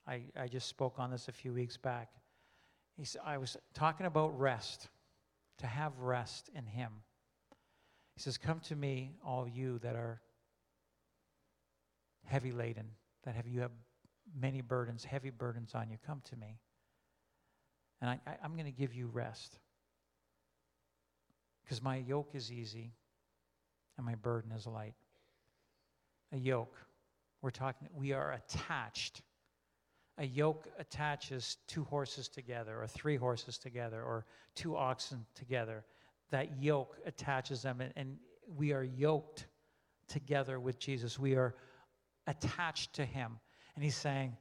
[0.06, 2.10] I, I just spoke on this a few weeks back.
[2.96, 4.88] He's, I was talking about rest,
[5.58, 6.90] to have rest in him.
[8.14, 10.20] He says, Come to me, all you that are
[12.24, 12.86] heavy laden,
[13.24, 13.72] that have you have
[14.38, 15.98] many burdens, heavy burdens on you.
[16.06, 16.58] Come to me.
[18.00, 19.58] And I, I, I'm going to give you rest
[21.62, 22.92] because my yoke is easy
[24.00, 24.94] and my burden is light.
[26.32, 26.74] A yoke.
[27.42, 29.20] We're talking, we are attached.
[30.16, 34.24] A yoke attaches two horses together, or three horses together, or
[34.54, 35.84] two oxen together.
[36.30, 38.16] That yoke attaches them, and, and
[38.56, 39.48] we are yoked
[40.08, 41.18] together with Jesus.
[41.18, 41.54] We are
[42.26, 43.38] attached to Him.
[43.74, 44.34] And He's saying,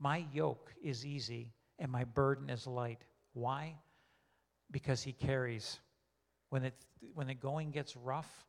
[0.00, 3.04] My yoke is easy and my burden is light.
[3.34, 3.76] Why?
[4.70, 5.80] Because He carries
[6.48, 6.74] when, it,
[7.12, 8.46] when the going gets rough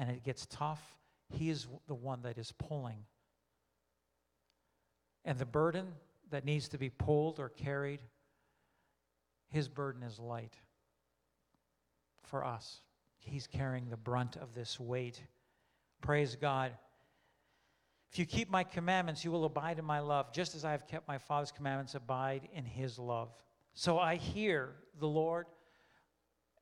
[0.00, 0.82] and it gets tough,
[1.28, 3.04] He is the one that is pulling.
[5.26, 5.88] And the burden
[6.30, 8.00] that needs to be pulled or carried,
[9.48, 10.54] His burden is light
[12.22, 12.80] for us.
[13.18, 15.22] He's carrying the brunt of this weight.
[16.00, 16.72] Praise God.
[18.10, 20.86] If you keep my commandments, you will abide in my love, just as I have
[20.86, 23.34] kept my Father's commandments, abide in his love.
[23.74, 25.46] So I hear the Lord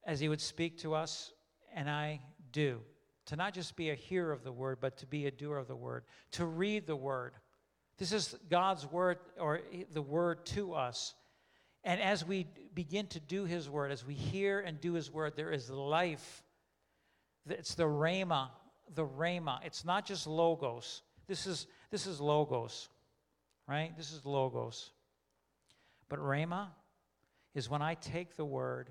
[0.05, 1.33] as He would speak to us,
[1.73, 2.21] and I
[2.51, 2.81] do.
[3.29, 5.69] To not just be a hearer of the word, but to be a doer of
[5.69, 7.35] the word, to read the word.
[7.99, 9.61] This is God's word, or
[9.93, 11.15] the word to us.
[11.85, 15.35] And as we begin to do His word, as we hear and do His word,
[15.37, 16.43] there is life.
[17.47, 18.49] It's the rhema,
[18.95, 19.59] the rhema.
[19.63, 21.03] It's not just logos.
[21.27, 22.89] This is this is logos,
[23.67, 23.95] right?
[23.97, 24.91] This is logos.
[26.09, 26.69] But rhema
[27.55, 28.89] is when I take the word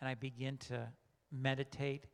[0.00, 0.88] and I begin to
[1.30, 2.06] meditate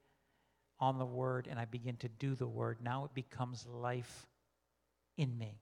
[0.82, 4.26] on the word and I begin to do the word, now it becomes life
[5.16, 5.60] in me.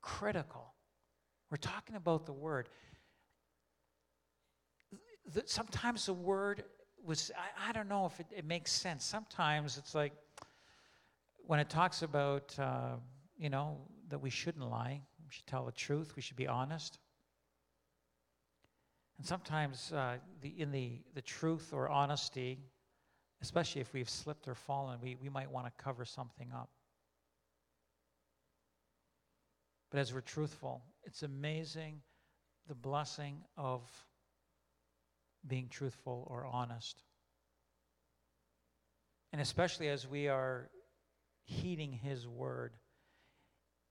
[0.00, 0.72] Critical.
[1.50, 2.68] We're talking about the word.
[5.46, 6.62] sometimes the word
[7.04, 9.04] was, I, I don't know if it, it, makes sense.
[9.04, 10.12] Sometimes it's like
[11.48, 12.94] when it talks about, uh,
[13.36, 17.00] you know, that we shouldn't lie, we should tell the truth, we should be honest.
[19.18, 22.58] And sometimes uh, the, in the, the truth or honesty,
[23.42, 26.70] especially if we've slipped or fallen, we, we might want to cover something up.
[29.90, 32.00] But as we're truthful, it's amazing
[32.68, 33.82] the blessing of
[35.46, 37.02] being truthful or honest.
[39.32, 40.68] And especially as we are
[41.44, 42.74] heeding His word,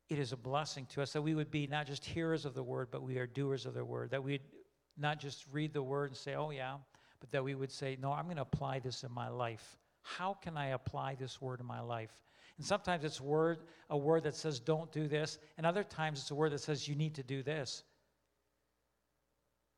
[0.09, 2.63] it is a blessing to us that we would be not just hearers of the
[2.63, 4.41] word, but we are doers of the word, that we'd
[4.97, 6.75] not just read the word and say, oh, yeah,
[7.19, 9.77] but that we would say, no, I'm going to apply this in my life.
[10.01, 12.11] How can I apply this word in my life?
[12.57, 16.31] And sometimes it's word, a word that says, don't do this, and other times it's
[16.31, 17.83] a word that says, you need to do this.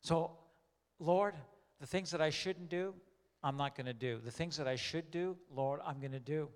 [0.01, 0.31] So,
[0.99, 1.35] Lord,
[1.81, 2.93] the things that I shouldn't do,
[3.43, 4.19] I'm not going to do.
[4.23, 6.49] The things that I should do, Lord, I'm going to do.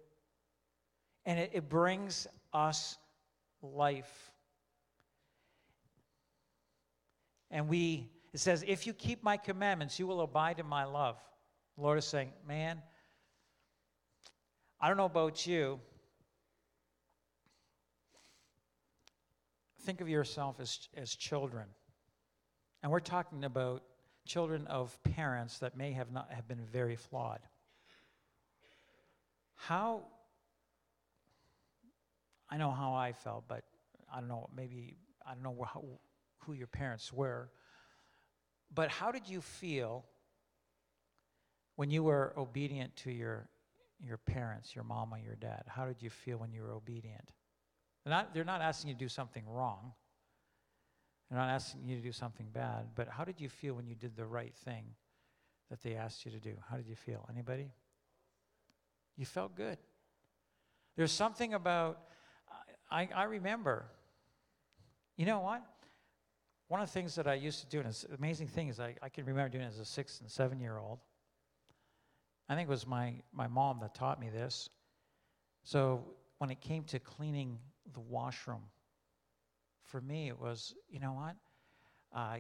[1.26, 2.98] And it, it brings us
[3.62, 4.32] life.
[7.52, 11.18] And we, it says, if you keep my commandments, you will abide in my love.
[11.76, 12.82] The Lord is saying, man,
[14.82, 15.80] I don't know about you.
[19.82, 21.66] Think of yourself as, as children.
[22.82, 23.84] And we're talking about
[24.26, 27.40] children of parents that may have not have been very flawed.
[29.56, 30.04] How
[32.50, 33.64] I know how I felt, but
[34.14, 35.84] I don't know, maybe I don't know how,
[36.40, 37.50] who your parents were.
[38.74, 40.06] But how did you feel
[41.76, 43.48] when you were obedient to your
[44.04, 45.64] your parents, your mama, your dad?
[45.68, 47.32] How did you feel when you were obedient?
[48.04, 49.94] They're not, they're not asking you to do something wrong.
[51.30, 53.96] They're not asking you to do something bad, but how did you feel when you
[53.96, 54.84] did the right thing
[55.70, 56.54] that they asked you to do?
[56.70, 57.28] How did you feel?
[57.32, 57.72] Anybody?
[59.16, 59.78] You felt good.
[60.96, 62.00] There's something about,
[62.92, 63.86] I, I remember,
[65.16, 65.64] you know what?
[66.68, 68.80] One of the things that I used to do, and it's an amazing thing is
[68.80, 71.00] I, I can remember doing it as a six and seven year old.
[72.50, 74.70] I think it was my, my mom that taught me this.
[75.64, 76.04] So
[76.40, 77.58] when it came to cleaning
[77.94, 78.64] the washroom,
[79.84, 81.36] for me it was, you know what?
[82.14, 82.40] Uh,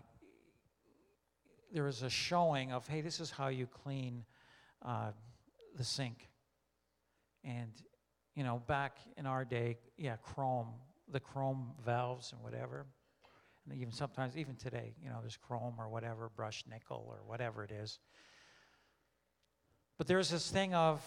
[1.71, 4.23] there was a showing of, hey, this is how you clean
[4.83, 5.11] uh,
[5.75, 6.29] the sink.
[7.43, 7.71] And,
[8.35, 10.67] you know, back in our day, yeah, chrome,
[11.11, 12.85] the chrome valves and whatever.
[13.69, 17.63] And even sometimes, even today, you know, there's chrome or whatever, brushed nickel or whatever
[17.63, 17.99] it is.
[19.97, 21.01] But there's this thing of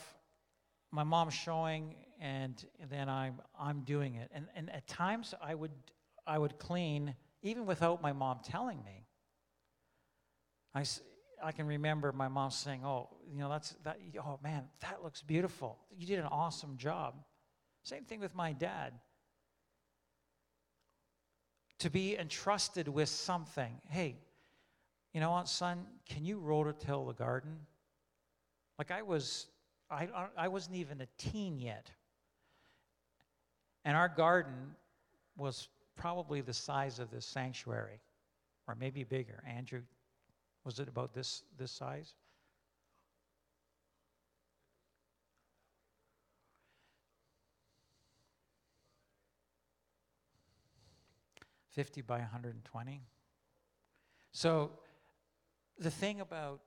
[0.91, 4.31] my mom showing, and, then I'm, I'm doing it.
[4.33, 5.73] And, and at times I would,
[6.27, 9.07] I would clean even without my mom telling me.
[10.75, 10.85] I,
[11.43, 13.99] I can remember my mom saying, "Oh, you know, that's that.
[14.23, 15.79] Oh man, that looks beautiful.
[15.97, 17.15] You did an awesome job."
[17.83, 18.93] Same thing with my dad.
[21.81, 23.73] To be entrusted with something.
[23.89, 24.17] Hey,
[25.13, 25.87] you know what, son?
[26.09, 27.59] Can you rototill the garden?
[28.79, 29.47] Like I was,
[29.91, 31.91] I, I wasn't even a teen yet.
[33.85, 34.75] And our garden
[35.37, 38.01] was probably the size of this sanctuary,
[38.67, 39.43] or maybe bigger.
[39.47, 39.83] Andrew,
[40.65, 42.15] was it about this, this size?
[51.77, 53.03] Fifty by 120.
[54.33, 54.71] So
[55.79, 56.61] the thing about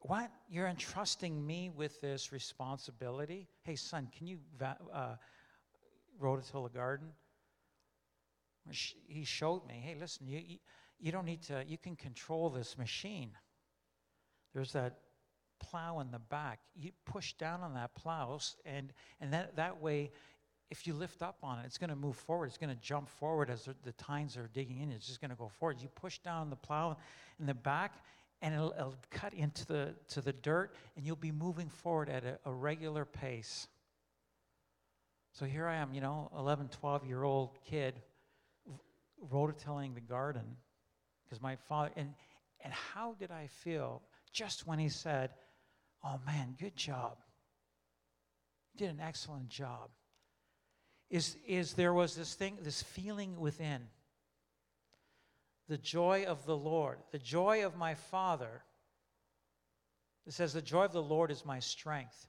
[0.00, 0.30] what?
[0.48, 3.48] You're entrusting me with this responsibility?
[3.64, 5.16] Hey, son, can you uh,
[6.18, 7.08] rototill a garden?
[9.06, 10.40] He showed me, hey, listen, you,
[10.98, 13.32] you don't need to, you can control this machine.
[14.54, 15.00] There's that
[15.60, 16.60] plow in the back.
[16.74, 20.12] You push down on that plow, and, and that, that way,
[20.72, 22.46] if you lift up on it, it's going to move forward.
[22.46, 24.90] It's going to jump forward as the, tines are digging in.
[24.90, 25.82] It's just going to go forward.
[25.82, 26.96] You push down the plow
[27.38, 28.02] in the back,
[28.40, 32.24] and it'll, it'll, cut into the, to the dirt, and you'll be moving forward at
[32.24, 33.68] a, a regular pace.
[35.32, 38.00] So here I am, you know, 11, 12 year old kid,
[39.30, 40.56] rototilling the garden,
[41.24, 42.14] because my father, and,
[42.64, 44.00] and how did I feel
[44.32, 45.34] just when he said,
[46.02, 47.18] Oh man, good job.
[48.72, 49.90] You did an excellent job.
[51.12, 53.82] Is, is there was this thing, this feeling within
[55.68, 58.62] the joy of the Lord, the joy of my Father.
[60.26, 62.28] It says, The joy of the Lord is my strength.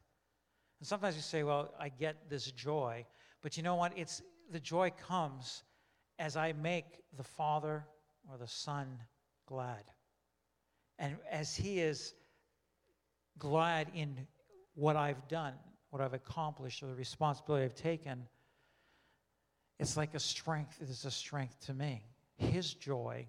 [0.81, 3.05] And sometimes you say, Well, I get this joy.
[3.41, 3.93] But you know what?
[3.97, 4.21] It's
[4.51, 5.63] the joy comes
[6.19, 7.86] as I make the Father
[8.29, 8.99] or the Son
[9.45, 9.86] glad.
[10.99, 12.15] And as He is
[13.39, 14.27] glad in
[14.75, 15.53] what I've done,
[15.89, 18.27] what I've accomplished, or the responsibility I've taken,
[19.84, 20.77] it's like a strength.
[20.81, 22.05] It is a strength to me.
[22.38, 23.27] His joy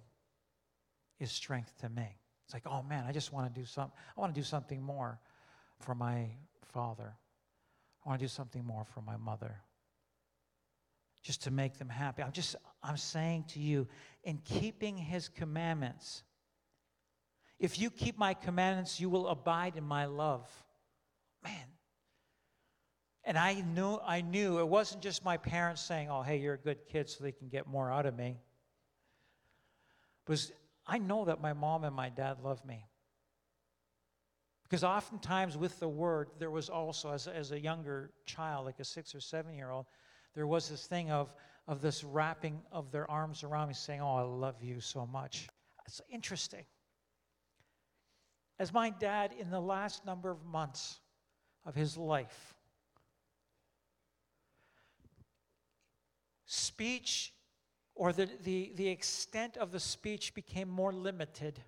[1.19, 2.17] is strength to me.
[2.45, 3.93] It's like, oh man, I just want to do something.
[4.17, 5.19] I want to do something more
[5.81, 6.29] for my
[6.73, 7.13] father.
[8.05, 9.57] I want to do something more for my mother.
[11.23, 12.23] Just to make them happy.
[12.23, 13.89] I'm just, I'm saying to you,
[14.23, 16.23] in keeping his commandments,
[17.59, 20.49] if you keep my commandments, you will abide in my love.
[21.43, 21.74] Man.
[23.25, 26.59] And I knew, I knew it wasn't just my parents saying, oh, hey, you're a
[26.59, 28.39] good kid so they can get more out of me
[30.29, 30.53] was
[30.87, 32.87] I know that my mom and my dad love me.
[34.65, 38.85] Because oftentimes with the word, there was also, as, as a younger child, like a
[38.85, 39.87] six or seven year old,
[40.35, 41.35] there was this thing of,
[41.69, 45.49] of this wrapping of their arms around me saying, Oh, I love you so much.
[45.87, 46.65] It's interesting.
[48.59, 51.01] As my dad, in the last number of months
[51.67, 52.54] of his life,
[56.55, 57.33] speech
[57.95, 61.61] or the, the, the extent of the speech became more limited.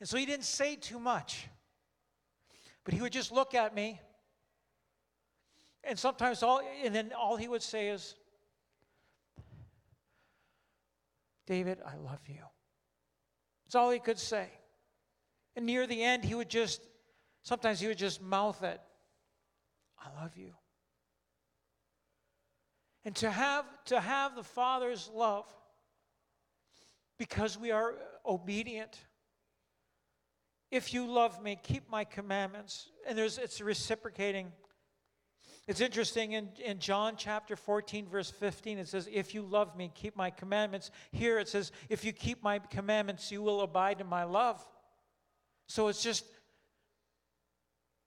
[0.00, 1.46] And so he didn't say too much,
[2.84, 4.00] but he would just look at me.
[5.82, 8.14] And sometimes all, and then all he would say is,
[11.46, 12.40] David, I love you.
[13.64, 14.48] That's all he could say.
[15.56, 16.80] And near the end, he would just,
[17.42, 18.80] sometimes he would just mouth it,
[19.98, 20.52] I love you.
[23.04, 25.44] And to have, to have the Father's love
[27.18, 27.94] because we are
[28.26, 28.98] obedient.
[30.70, 32.88] If you love me, keep my commandments.
[33.06, 34.52] And there's, it's reciprocating.
[35.66, 39.90] It's interesting in, in John chapter 14, verse 15, it says, If you love me,
[39.94, 40.90] keep my commandments.
[41.12, 44.62] Here it says, If you keep my commandments, you will abide in my love.
[45.66, 46.24] So it's just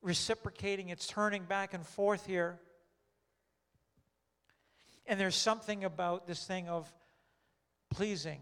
[0.02, 2.60] reciprocating, it's turning back and forth here.
[5.08, 6.92] And there's something about this thing of
[7.90, 8.42] pleasing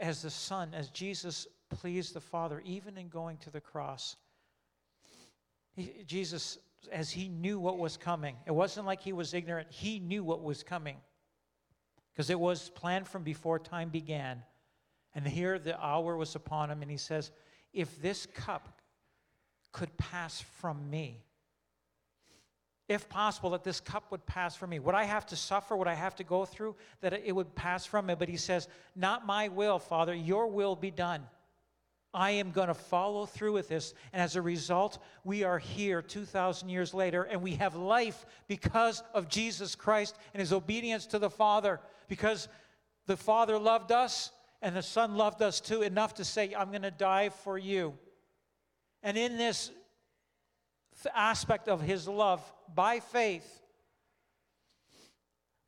[0.00, 4.16] as the Son, as Jesus pleased the Father, even in going to the cross.
[5.72, 6.58] He, Jesus,
[6.90, 10.42] as he knew what was coming, it wasn't like he was ignorant, he knew what
[10.42, 10.96] was coming
[12.12, 14.42] because it was planned from before time began.
[15.14, 17.30] And here the hour was upon him, and he says,
[17.72, 18.80] If this cup
[19.72, 21.24] could pass from me,
[22.90, 24.80] if possible, that this cup would pass from me.
[24.80, 25.76] Would I have to suffer?
[25.76, 26.74] Would I have to go through?
[27.02, 28.16] That it would pass from me.
[28.18, 28.66] But he says,
[28.96, 31.22] Not my will, Father, your will be done.
[32.12, 33.94] I am going to follow through with this.
[34.12, 39.04] And as a result, we are here 2,000 years later, and we have life because
[39.14, 41.78] of Jesus Christ and his obedience to the Father.
[42.08, 42.48] Because
[43.06, 44.32] the Father loved us,
[44.62, 47.94] and the Son loved us too, enough to say, I'm going to die for you.
[49.04, 49.70] And in this
[51.06, 52.40] aspect of his love,
[52.74, 53.60] by faith,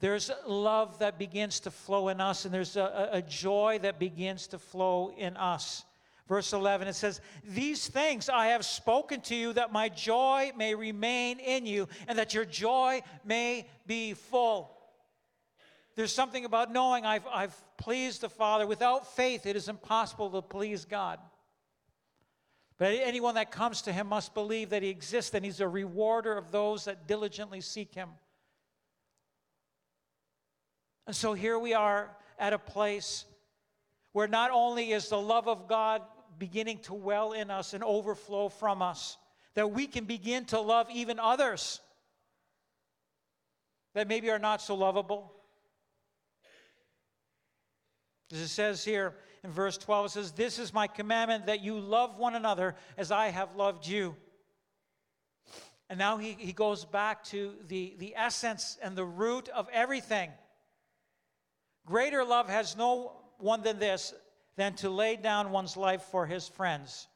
[0.00, 4.48] there's love that begins to flow in us, and there's a, a, joy that begins
[4.48, 5.84] to flow in us.
[6.26, 10.74] Verse 11, it says, These things I have spoken to you that my joy may
[10.74, 14.76] remain in you, and that your joy may be full.
[15.94, 18.66] There's something about knowing I've, I've pleased the Father.
[18.66, 21.20] Without faith, it is impossible to please God.
[22.82, 26.36] But anyone that comes to him must believe that he exists and he's a rewarder
[26.36, 28.08] of those that diligently seek him.
[31.06, 32.10] And so here we are
[32.40, 33.24] at a place
[34.10, 36.02] where not only is the love of God
[36.40, 39.16] beginning to well in us and overflow from us,
[39.54, 41.78] that we can begin to love even others
[43.94, 45.32] that maybe are not so lovable.
[48.32, 49.14] As it says here,
[49.44, 53.10] in verse 12, it says, This is my commandment that you love one another as
[53.10, 54.14] I have loved you.
[55.90, 60.30] And now he, he goes back to the, the essence and the root of everything.
[61.84, 64.14] Greater love has no one than this,
[64.56, 67.08] than to lay down one's life for his friends.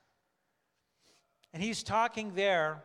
[1.55, 2.83] And he's talking there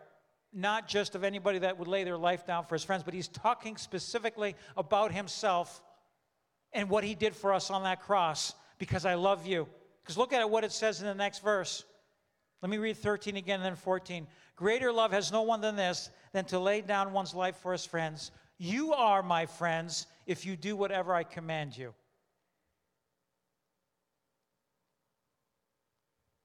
[0.53, 3.27] not just of anybody that would lay their life down for his friends, but he's
[3.29, 5.81] talking specifically about himself
[6.73, 9.67] and what he did for us on that cross because I love you.
[10.01, 11.85] Because look at what it says in the next verse.
[12.63, 14.25] Let me read 13 again and then 14.
[14.55, 17.85] Greater love has no one than this, than to lay down one's life for his
[17.85, 18.31] friends.
[18.57, 21.93] You are my friends if you do whatever I command you.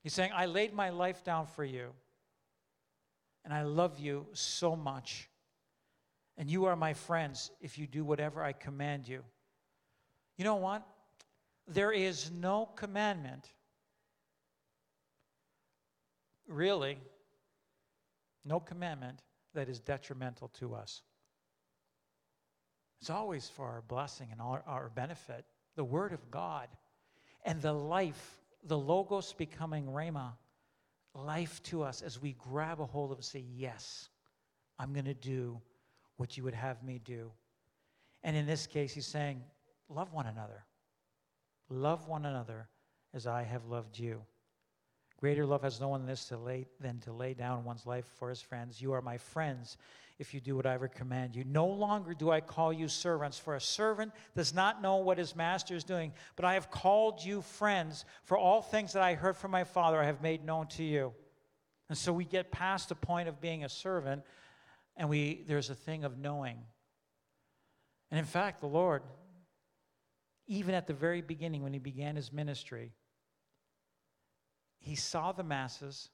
[0.03, 1.89] He's saying, I laid my life down for you,
[3.47, 5.30] and I love you so much.
[6.37, 9.22] And you are my friends if you do whatever I command you.
[10.37, 10.87] You know what?
[11.69, 13.49] There is no commandment,
[16.47, 16.99] really,
[18.45, 19.21] no commandment
[19.55, 21.03] that is detrimental to us.
[23.01, 25.45] It's always for our blessing and our, our benefit.
[25.75, 26.69] The Word of God
[27.45, 30.33] and the life, the Logos becoming Rhema,
[31.14, 34.09] life to us as we grab a hold of and say, Yes,
[34.79, 35.61] I'm going to do
[36.17, 37.31] what you would have me do.
[38.23, 39.43] And in this case, he's saying,
[39.89, 40.64] Love one another.
[41.69, 42.69] Love one another
[43.14, 44.23] as I have loved you.
[45.19, 48.43] Greater love has no one to lay, than to lay down one's life for his
[48.43, 48.83] friends.
[48.83, 49.79] You are my friends
[50.19, 51.45] if you do what I command you.
[51.45, 55.35] No longer do I call you servants, for a servant does not know what his
[55.35, 59.37] master is doing, but I have called you friends, for all things that I heard
[59.37, 61.12] from my Father I have made known to you.
[61.89, 64.23] And so we get past the point of being a servant,
[64.97, 66.59] and we, there's a thing of knowing.
[68.11, 69.03] And in fact, the Lord
[70.47, 72.93] even at the very beginning when he began his ministry,
[74.79, 76.11] he saw the masses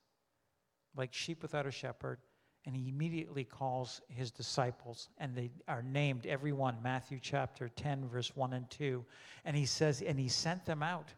[0.97, 2.19] like sheep without a shepherd,
[2.65, 8.37] And he immediately calls his disciples, and they are named, everyone, Matthew chapter 10, verse
[8.37, 9.05] 1 and 2.
[9.45, 11.13] And he says, and he sent them out.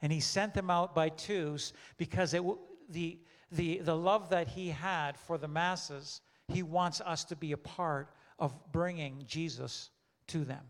[0.00, 2.42] And he sent them out by twos because it,
[2.88, 3.20] the,
[3.50, 7.58] the, the love that he had for the masses, he wants us to be a
[7.58, 9.90] part of bringing Jesus
[10.28, 10.64] to them,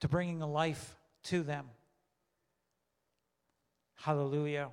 [0.00, 1.66] to bringing a life to them.
[3.94, 4.70] Hallelujah.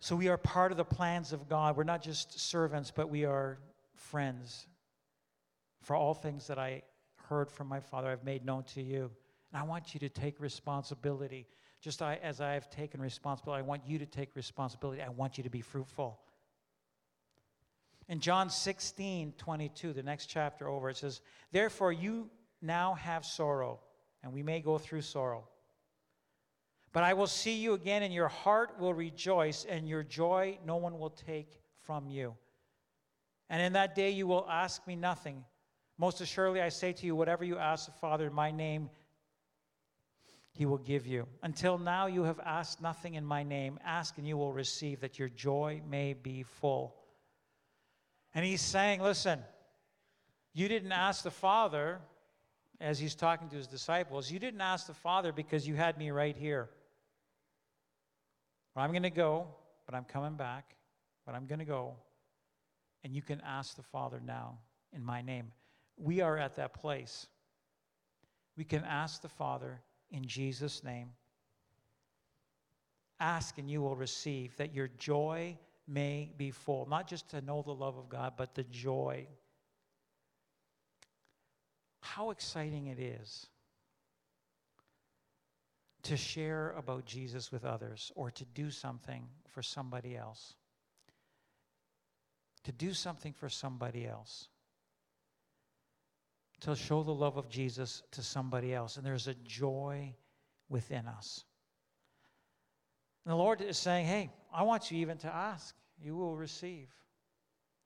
[0.00, 1.76] So we are part of the plans of God.
[1.76, 3.58] We're not just servants, but we are
[3.94, 4.66] friends.
[5.82, 6.82] For all things that I
[7.28, 9.10] heard from my Father, I've made known to you.
[9.52, 11.46] And I want you to take responsibility.
[11.80, 15.02] Just as I have taken responsibility, I want you to take responsibility.
[15.02, 16.20] I want you to be fruitful.
[18.08, 21.20] In John 16, 22, the next chapter over, it says,
[21.52, 22.30] Therefore you
[22.62, 23.80] now have sorrow,
[24.22, 25.46] and we may go through sorrow.
[26.92, 30.76] But I will see you again, and your heart will rejoice, and your joy no
[30.76, 32.34] one will take from you.
[33.50, 35.44] And in that day you will ask me nothing.
[35.98, 38.88] Most assuredly, I say to you, whatever you ask the Father in my name,
[40.52, 41.26] he will give you.
[41.42, 43.78] Until now, you have asked nothing in my name.
[43.84, 46.97] Ask, and you will receive, that your joy may be full.
[48.34, 49.40] And he's saying, listen,
[50.52, 52.00] you didn't ask the Father,
[52.80, 56.10] as he's talking to his disciples, you didn't ask the Father because you had me
[56.10, 56.68] right here.
[58.74, 59.48] Well, I'm going to go,
[59.86, 60.76] but I'm coming back,
[61.26, 61.94] but I'm going to go.
[63.04, 64.58] And you can ask the Father now
[64.92, 65.52] in my name.
[65.96, 67.26] We are at that place.
[68.56, 71.10] We can ask the Father in Jesus' name.
[73.20, 75.56] Ask and you will receive that your joy
[75.88, 76.86] may be full.
[76.86, 79.26] Not just to know the love of God, but the joy.
[82.00, 83.46] How exciting it is
[86.02, 90.54] to share about Jesus with others or to do something for somebody else.
[92.64, 94.48] To do something for somebody else.
[96.60, 98.96] To show the love of Jesus to somebody else.
[98.96, 100.14] And there's a joy
[100.68, 101.44] within us.
[103.24, 105.74] And the Lord is saying, hey, I want you even to ask.
[106.02, 106.88] You will receive.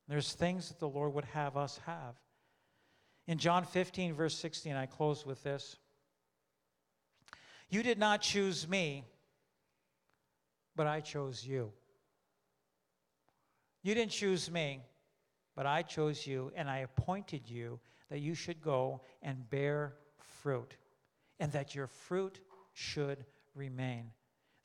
[0.08, 2.14] There's things that the Lord would have us have.
[3.26, 5.76] In John 15, verse 16, I close with this.
[7.70, 9.04] You did not choose me,
[10.76, 11.72] but I chose you.
[13.82, 14.82] You didn't choose me,
[15.54, 19.94] but I chose you, and I appointed you that you should go and bear
[20.42, 20.76] fruit,
[21.40, 22.40] and that your fruit
[22.72, 24.10] should remain.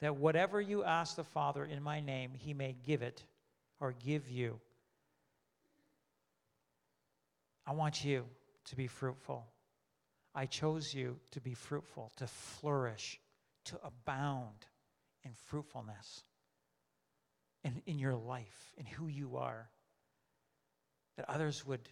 [0.02, 3.24] That whatever you ask the Father in my name, he may give it
[3.80, 4.60] or give you.
[7.66, 8.26] I want you
[8.66, 9.46] to be fruitful.
[10.36, 13.20] I chose you to be fruitful, to flourish,
[13.66, 14.68] to abound
[15.24, 16.24] in fruitfulness
[17.68, 19.70] in, in your life, in who you are.
[21.18, 21.90] That others would,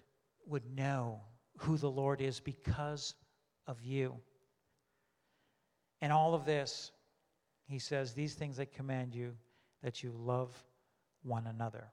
[0.48, 1.22] would know
[1.58, 3.16] who the Lord is because
[3.68, 4.16] of you.
[6.02, 6.92] And all of this,
[7.68, 9.34] he says, these things I command you,
[9.82, 10.52] that you love
[11.24, 11.86] one another.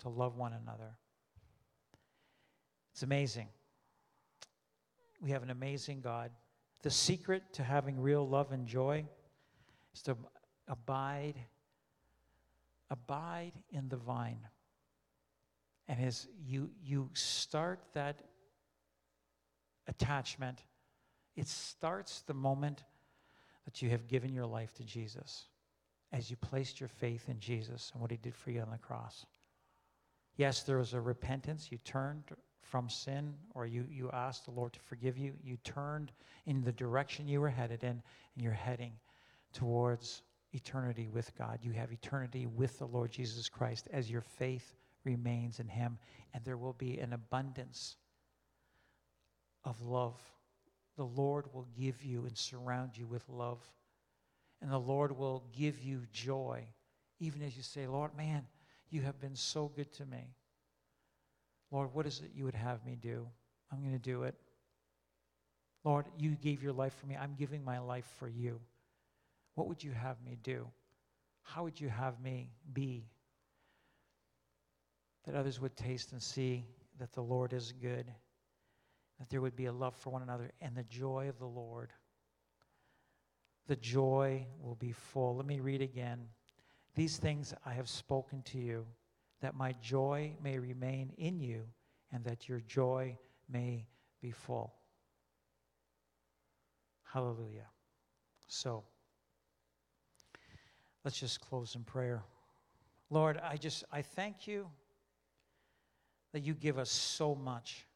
[0.00, 0.96] To love one another.
[2.92, 3.48] It's amazing
[5.20, 6.30] we have an amazing God.
[6.82, 9.04] The secret to having real love and joy
[9.94, 10.16] is to
[10.66, 11.34] abide
[12.90, 14.40] abide in the vine.
[15.88, 18.22] And as you you start that
[19.88, 20.62] attachment,
[21.36, 22.84] it starts the moment
[23.68, 25.44] that you have given your life to Jesus,
[26.10, 28.78] as you placed your faith in Jesus and what he did for you on the
[28.78, 29.26] cross.
[30.38, 31.68] Yes, there was a repentance.
[31.70, 32.24] You turned
[32.62, 36.12] from sin or you, you asked the Lord to forgive you, you turned
[36.46, 38.02] in the direction you were headed in, and
[38.42, 38.92] you're heading
[39.52, 40.22] towards
[40.54, 41.58] eternity with God.
[41.60, 44.72] You have eternity with the Lord Jesus Christ as your faith
[45.04, 45.98] remains in Him,
[46.32, 47.96] and there will be an abundance
[49.62, 50.18] of love.
[50.98, 53.60] The Lord will give you and surround you with love,
[54.60, 56.66] and the Lord will give you joy,
[57.20, 58.44] even as you say, Lord, man,
[58.90, 60.34] you have been so good to me.
[61.70, 63.28] Lord, what is it you would have me do?
[63.70, 64.34] I'm going to do it.
[65.84, 67.16] Lord, you gave your life for me.
[67.16, 68.60] I'm giving my life for you.
[69.54, 70.66] What would you have me do?
[71.42, 73.06] How would you have me be?
[75.26, 76.64] That others would taste and see
[76.98, 78.06] that the Lord is good,
[79.18, 81.92] that there would be a love for one another, and the joy of the Lord.
[83.66, 85.36] The joy will be full.
[85.36, 86.20] Let me read again.
[86.94, 88.86] These things I have spoken to you
[89.40, 91.62] that my joy may remain in you
[92.12, 93.16] and that your joy
[93.48, 93.86] may
[94.20, 94.74] be full.
[97.04, 97.66] Hallelujah.
[98.46, 98.84] So,
[101.04, 102.22] let's just close in prayer.
[103.10, 104.68] Lord, I just, I thank you
[106.32, 107.86] that you give us so much.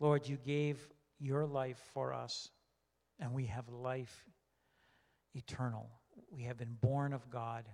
[0.00, 0.78] Lord, you gave
[1.18, 2.50] your life for us,
[3.18, 4.24] and we have life
[5.34, 5.88] eternal.
[6.30, 7.64] We have been born of God.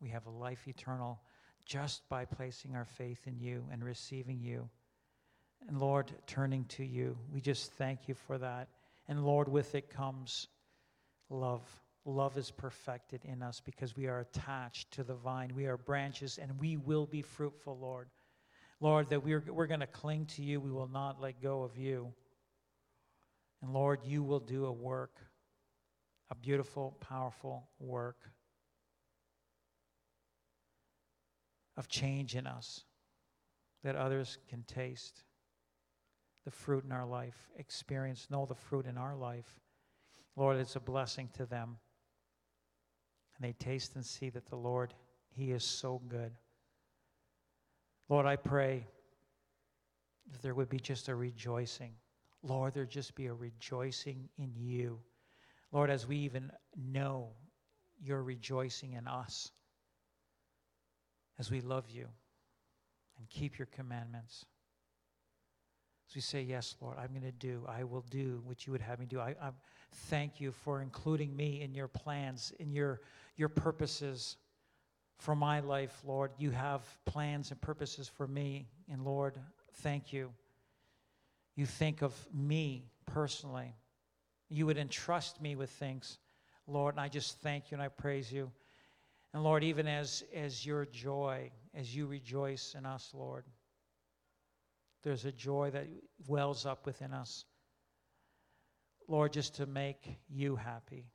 [0.00, 1.20] We have a life eternal
[1.64, 4.68] just by placing our faith in you and receiving you.
[5.66, 8.68] And Lord, turning to you, we just thank you for that.
[9.08, 10.48] And Lord, with it comes
[11.30, 11.62] love.
[12.04, 15.52] Love is perfected in us because we are attached to the vine.
[15.54, 18.08] We are branches and we will be fruitful, Lord.
[18.80, 20.60] Lord, that we're, we're going to cling to you.
[20.60, 22.12] We will not let go of you.
[23.62, 25.20] And Lord, you will do a work,
[26.30, 28.18] a beautiful, powerful work
[31.76, 32.84] of change in us
[33.82, 35.22] that others can taste
[36.44, 39.58] the fruit in our life, experience, know the fruit in our life.
[40.36, 41.78] Lord, it's a blessing to them.
[43.36, 44.94] And they taste and see that the Lord,
[45.30, 46.32] He is so good.
[48.08, 48.86] Lord, I pray
[50.32, 51.92] that there would be just a rejoicing.
[52.42, 54.98] Lord, there just be a rejoicing in you.
[55.72, 57.30] Lord, as we even know
[58.00, 59.50] you're rejoicing in us,
[61.38, 62.06] as we love you
[63.18, 64.44] and keep your commandments.
[66.08, 68.82] As we say, Yes, Lord, I'm going to do, I will do what you would
[68.82, 69.20] have me do.
[69.20, 69.50] I, I
[69.92, 73.00] thank you for including me in your plans, in your,
[73.36, 74.36] your purposes
[75.18, 76.32] for my life, Lord.
[76.38, 78.66] You have plans and purposes for me.
[78.90, 79.38] And Lord,
[79.74, 80.30] thank you.
[81.56, 83.74] You think of me personally.
[84.48, 86.18] You would entrust me with things,
[86.66, 88.50] Lord, and I just thank you and I praise you.
[89.32, 93.44] And Lord, even as, as your joy, as you rejoice in us, Lord,
[95.02, 95.86] there's a joy that
[96.26, 97.44] wells up within us.
[99.08, 101.06] Lord, just to make you happy.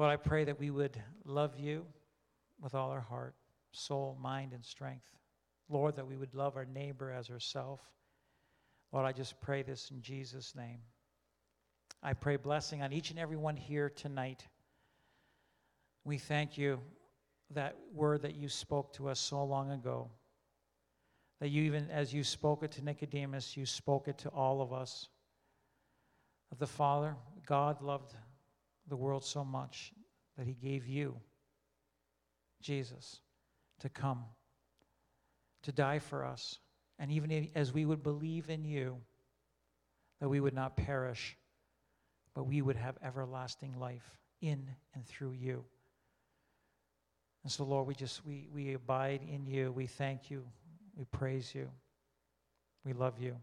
[0.00, 1.84] Lord, I pray that we would love you
[2.58, 3.34] with all our heart,
[3.72, 5.04] soul, mind, and strength.
[5.68, 7.82] Lord, that we would love our neighbor as ourselves.
[8.92, 10.78] Lord, I just pray this in Jesus' name.
[12.02, 14.48] I pray blessing on each and every one here tonight.
[16.04, 16.80] We thank you
[17.50, 20.08] that word that you spoke to us so long ago.
[21.40, 24.72] That you, even as you spoke it to Nicodemus, you spoke it to all of
[24.72, 25.10] us.
[26.58, 28.14] The Father, God loved
[28.90, 29.92] the world so much
[30.36, 31.16] that he gave you,
[32.60, 33.20] Jesus,
[33.80, 34.24] to come,
[35.62, 36.58] to die for us.
[36.98, 38.98] And even as we would believe in you,
[40.20, 41.36] that we would not perish,
[42.34, 45.64] but we would have everlasting life in and through you.
[47.42, 49.72] And so, Lord, we just we we abide in you.
[49.72, 50.44] We thank you.
[50.94, 51.70] We praise you.
[52.84, 53.36] We love you.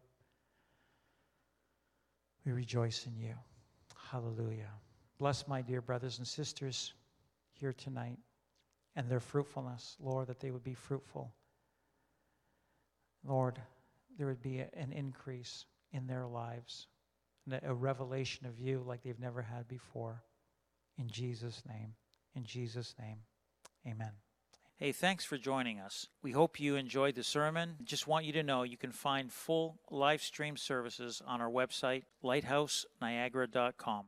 [2.46, 3.34] We rejoice in you.
[4.12, 4.72] Hallelujah.
[5.20, 6.94] Bless my dear brothers and sisters
[7.54, 8.20] here tonight
[8.96, 11.32] and their fruitfulness, Lord, that they would be fruitful.
[13.26, 13.60] Lord,
[14.18, 16.88] there would be an increase in their lives,
[17.64, 20.24] a revelation of you like they've never had before.
[20.98, 21.94] In Jesus' name.
[22.36, 23.18] In Jesus' name.
[23.88, 24.12] Amen.
[24.78, 26.08] Hey, thanks for joining us.
[26.22, 27.78] We hope you enjoyed the sermon.
[27.84, 32.04] Just want you to know you can find full live stream services on our website,
[32.24, 34.06] lighthouseniagara.com.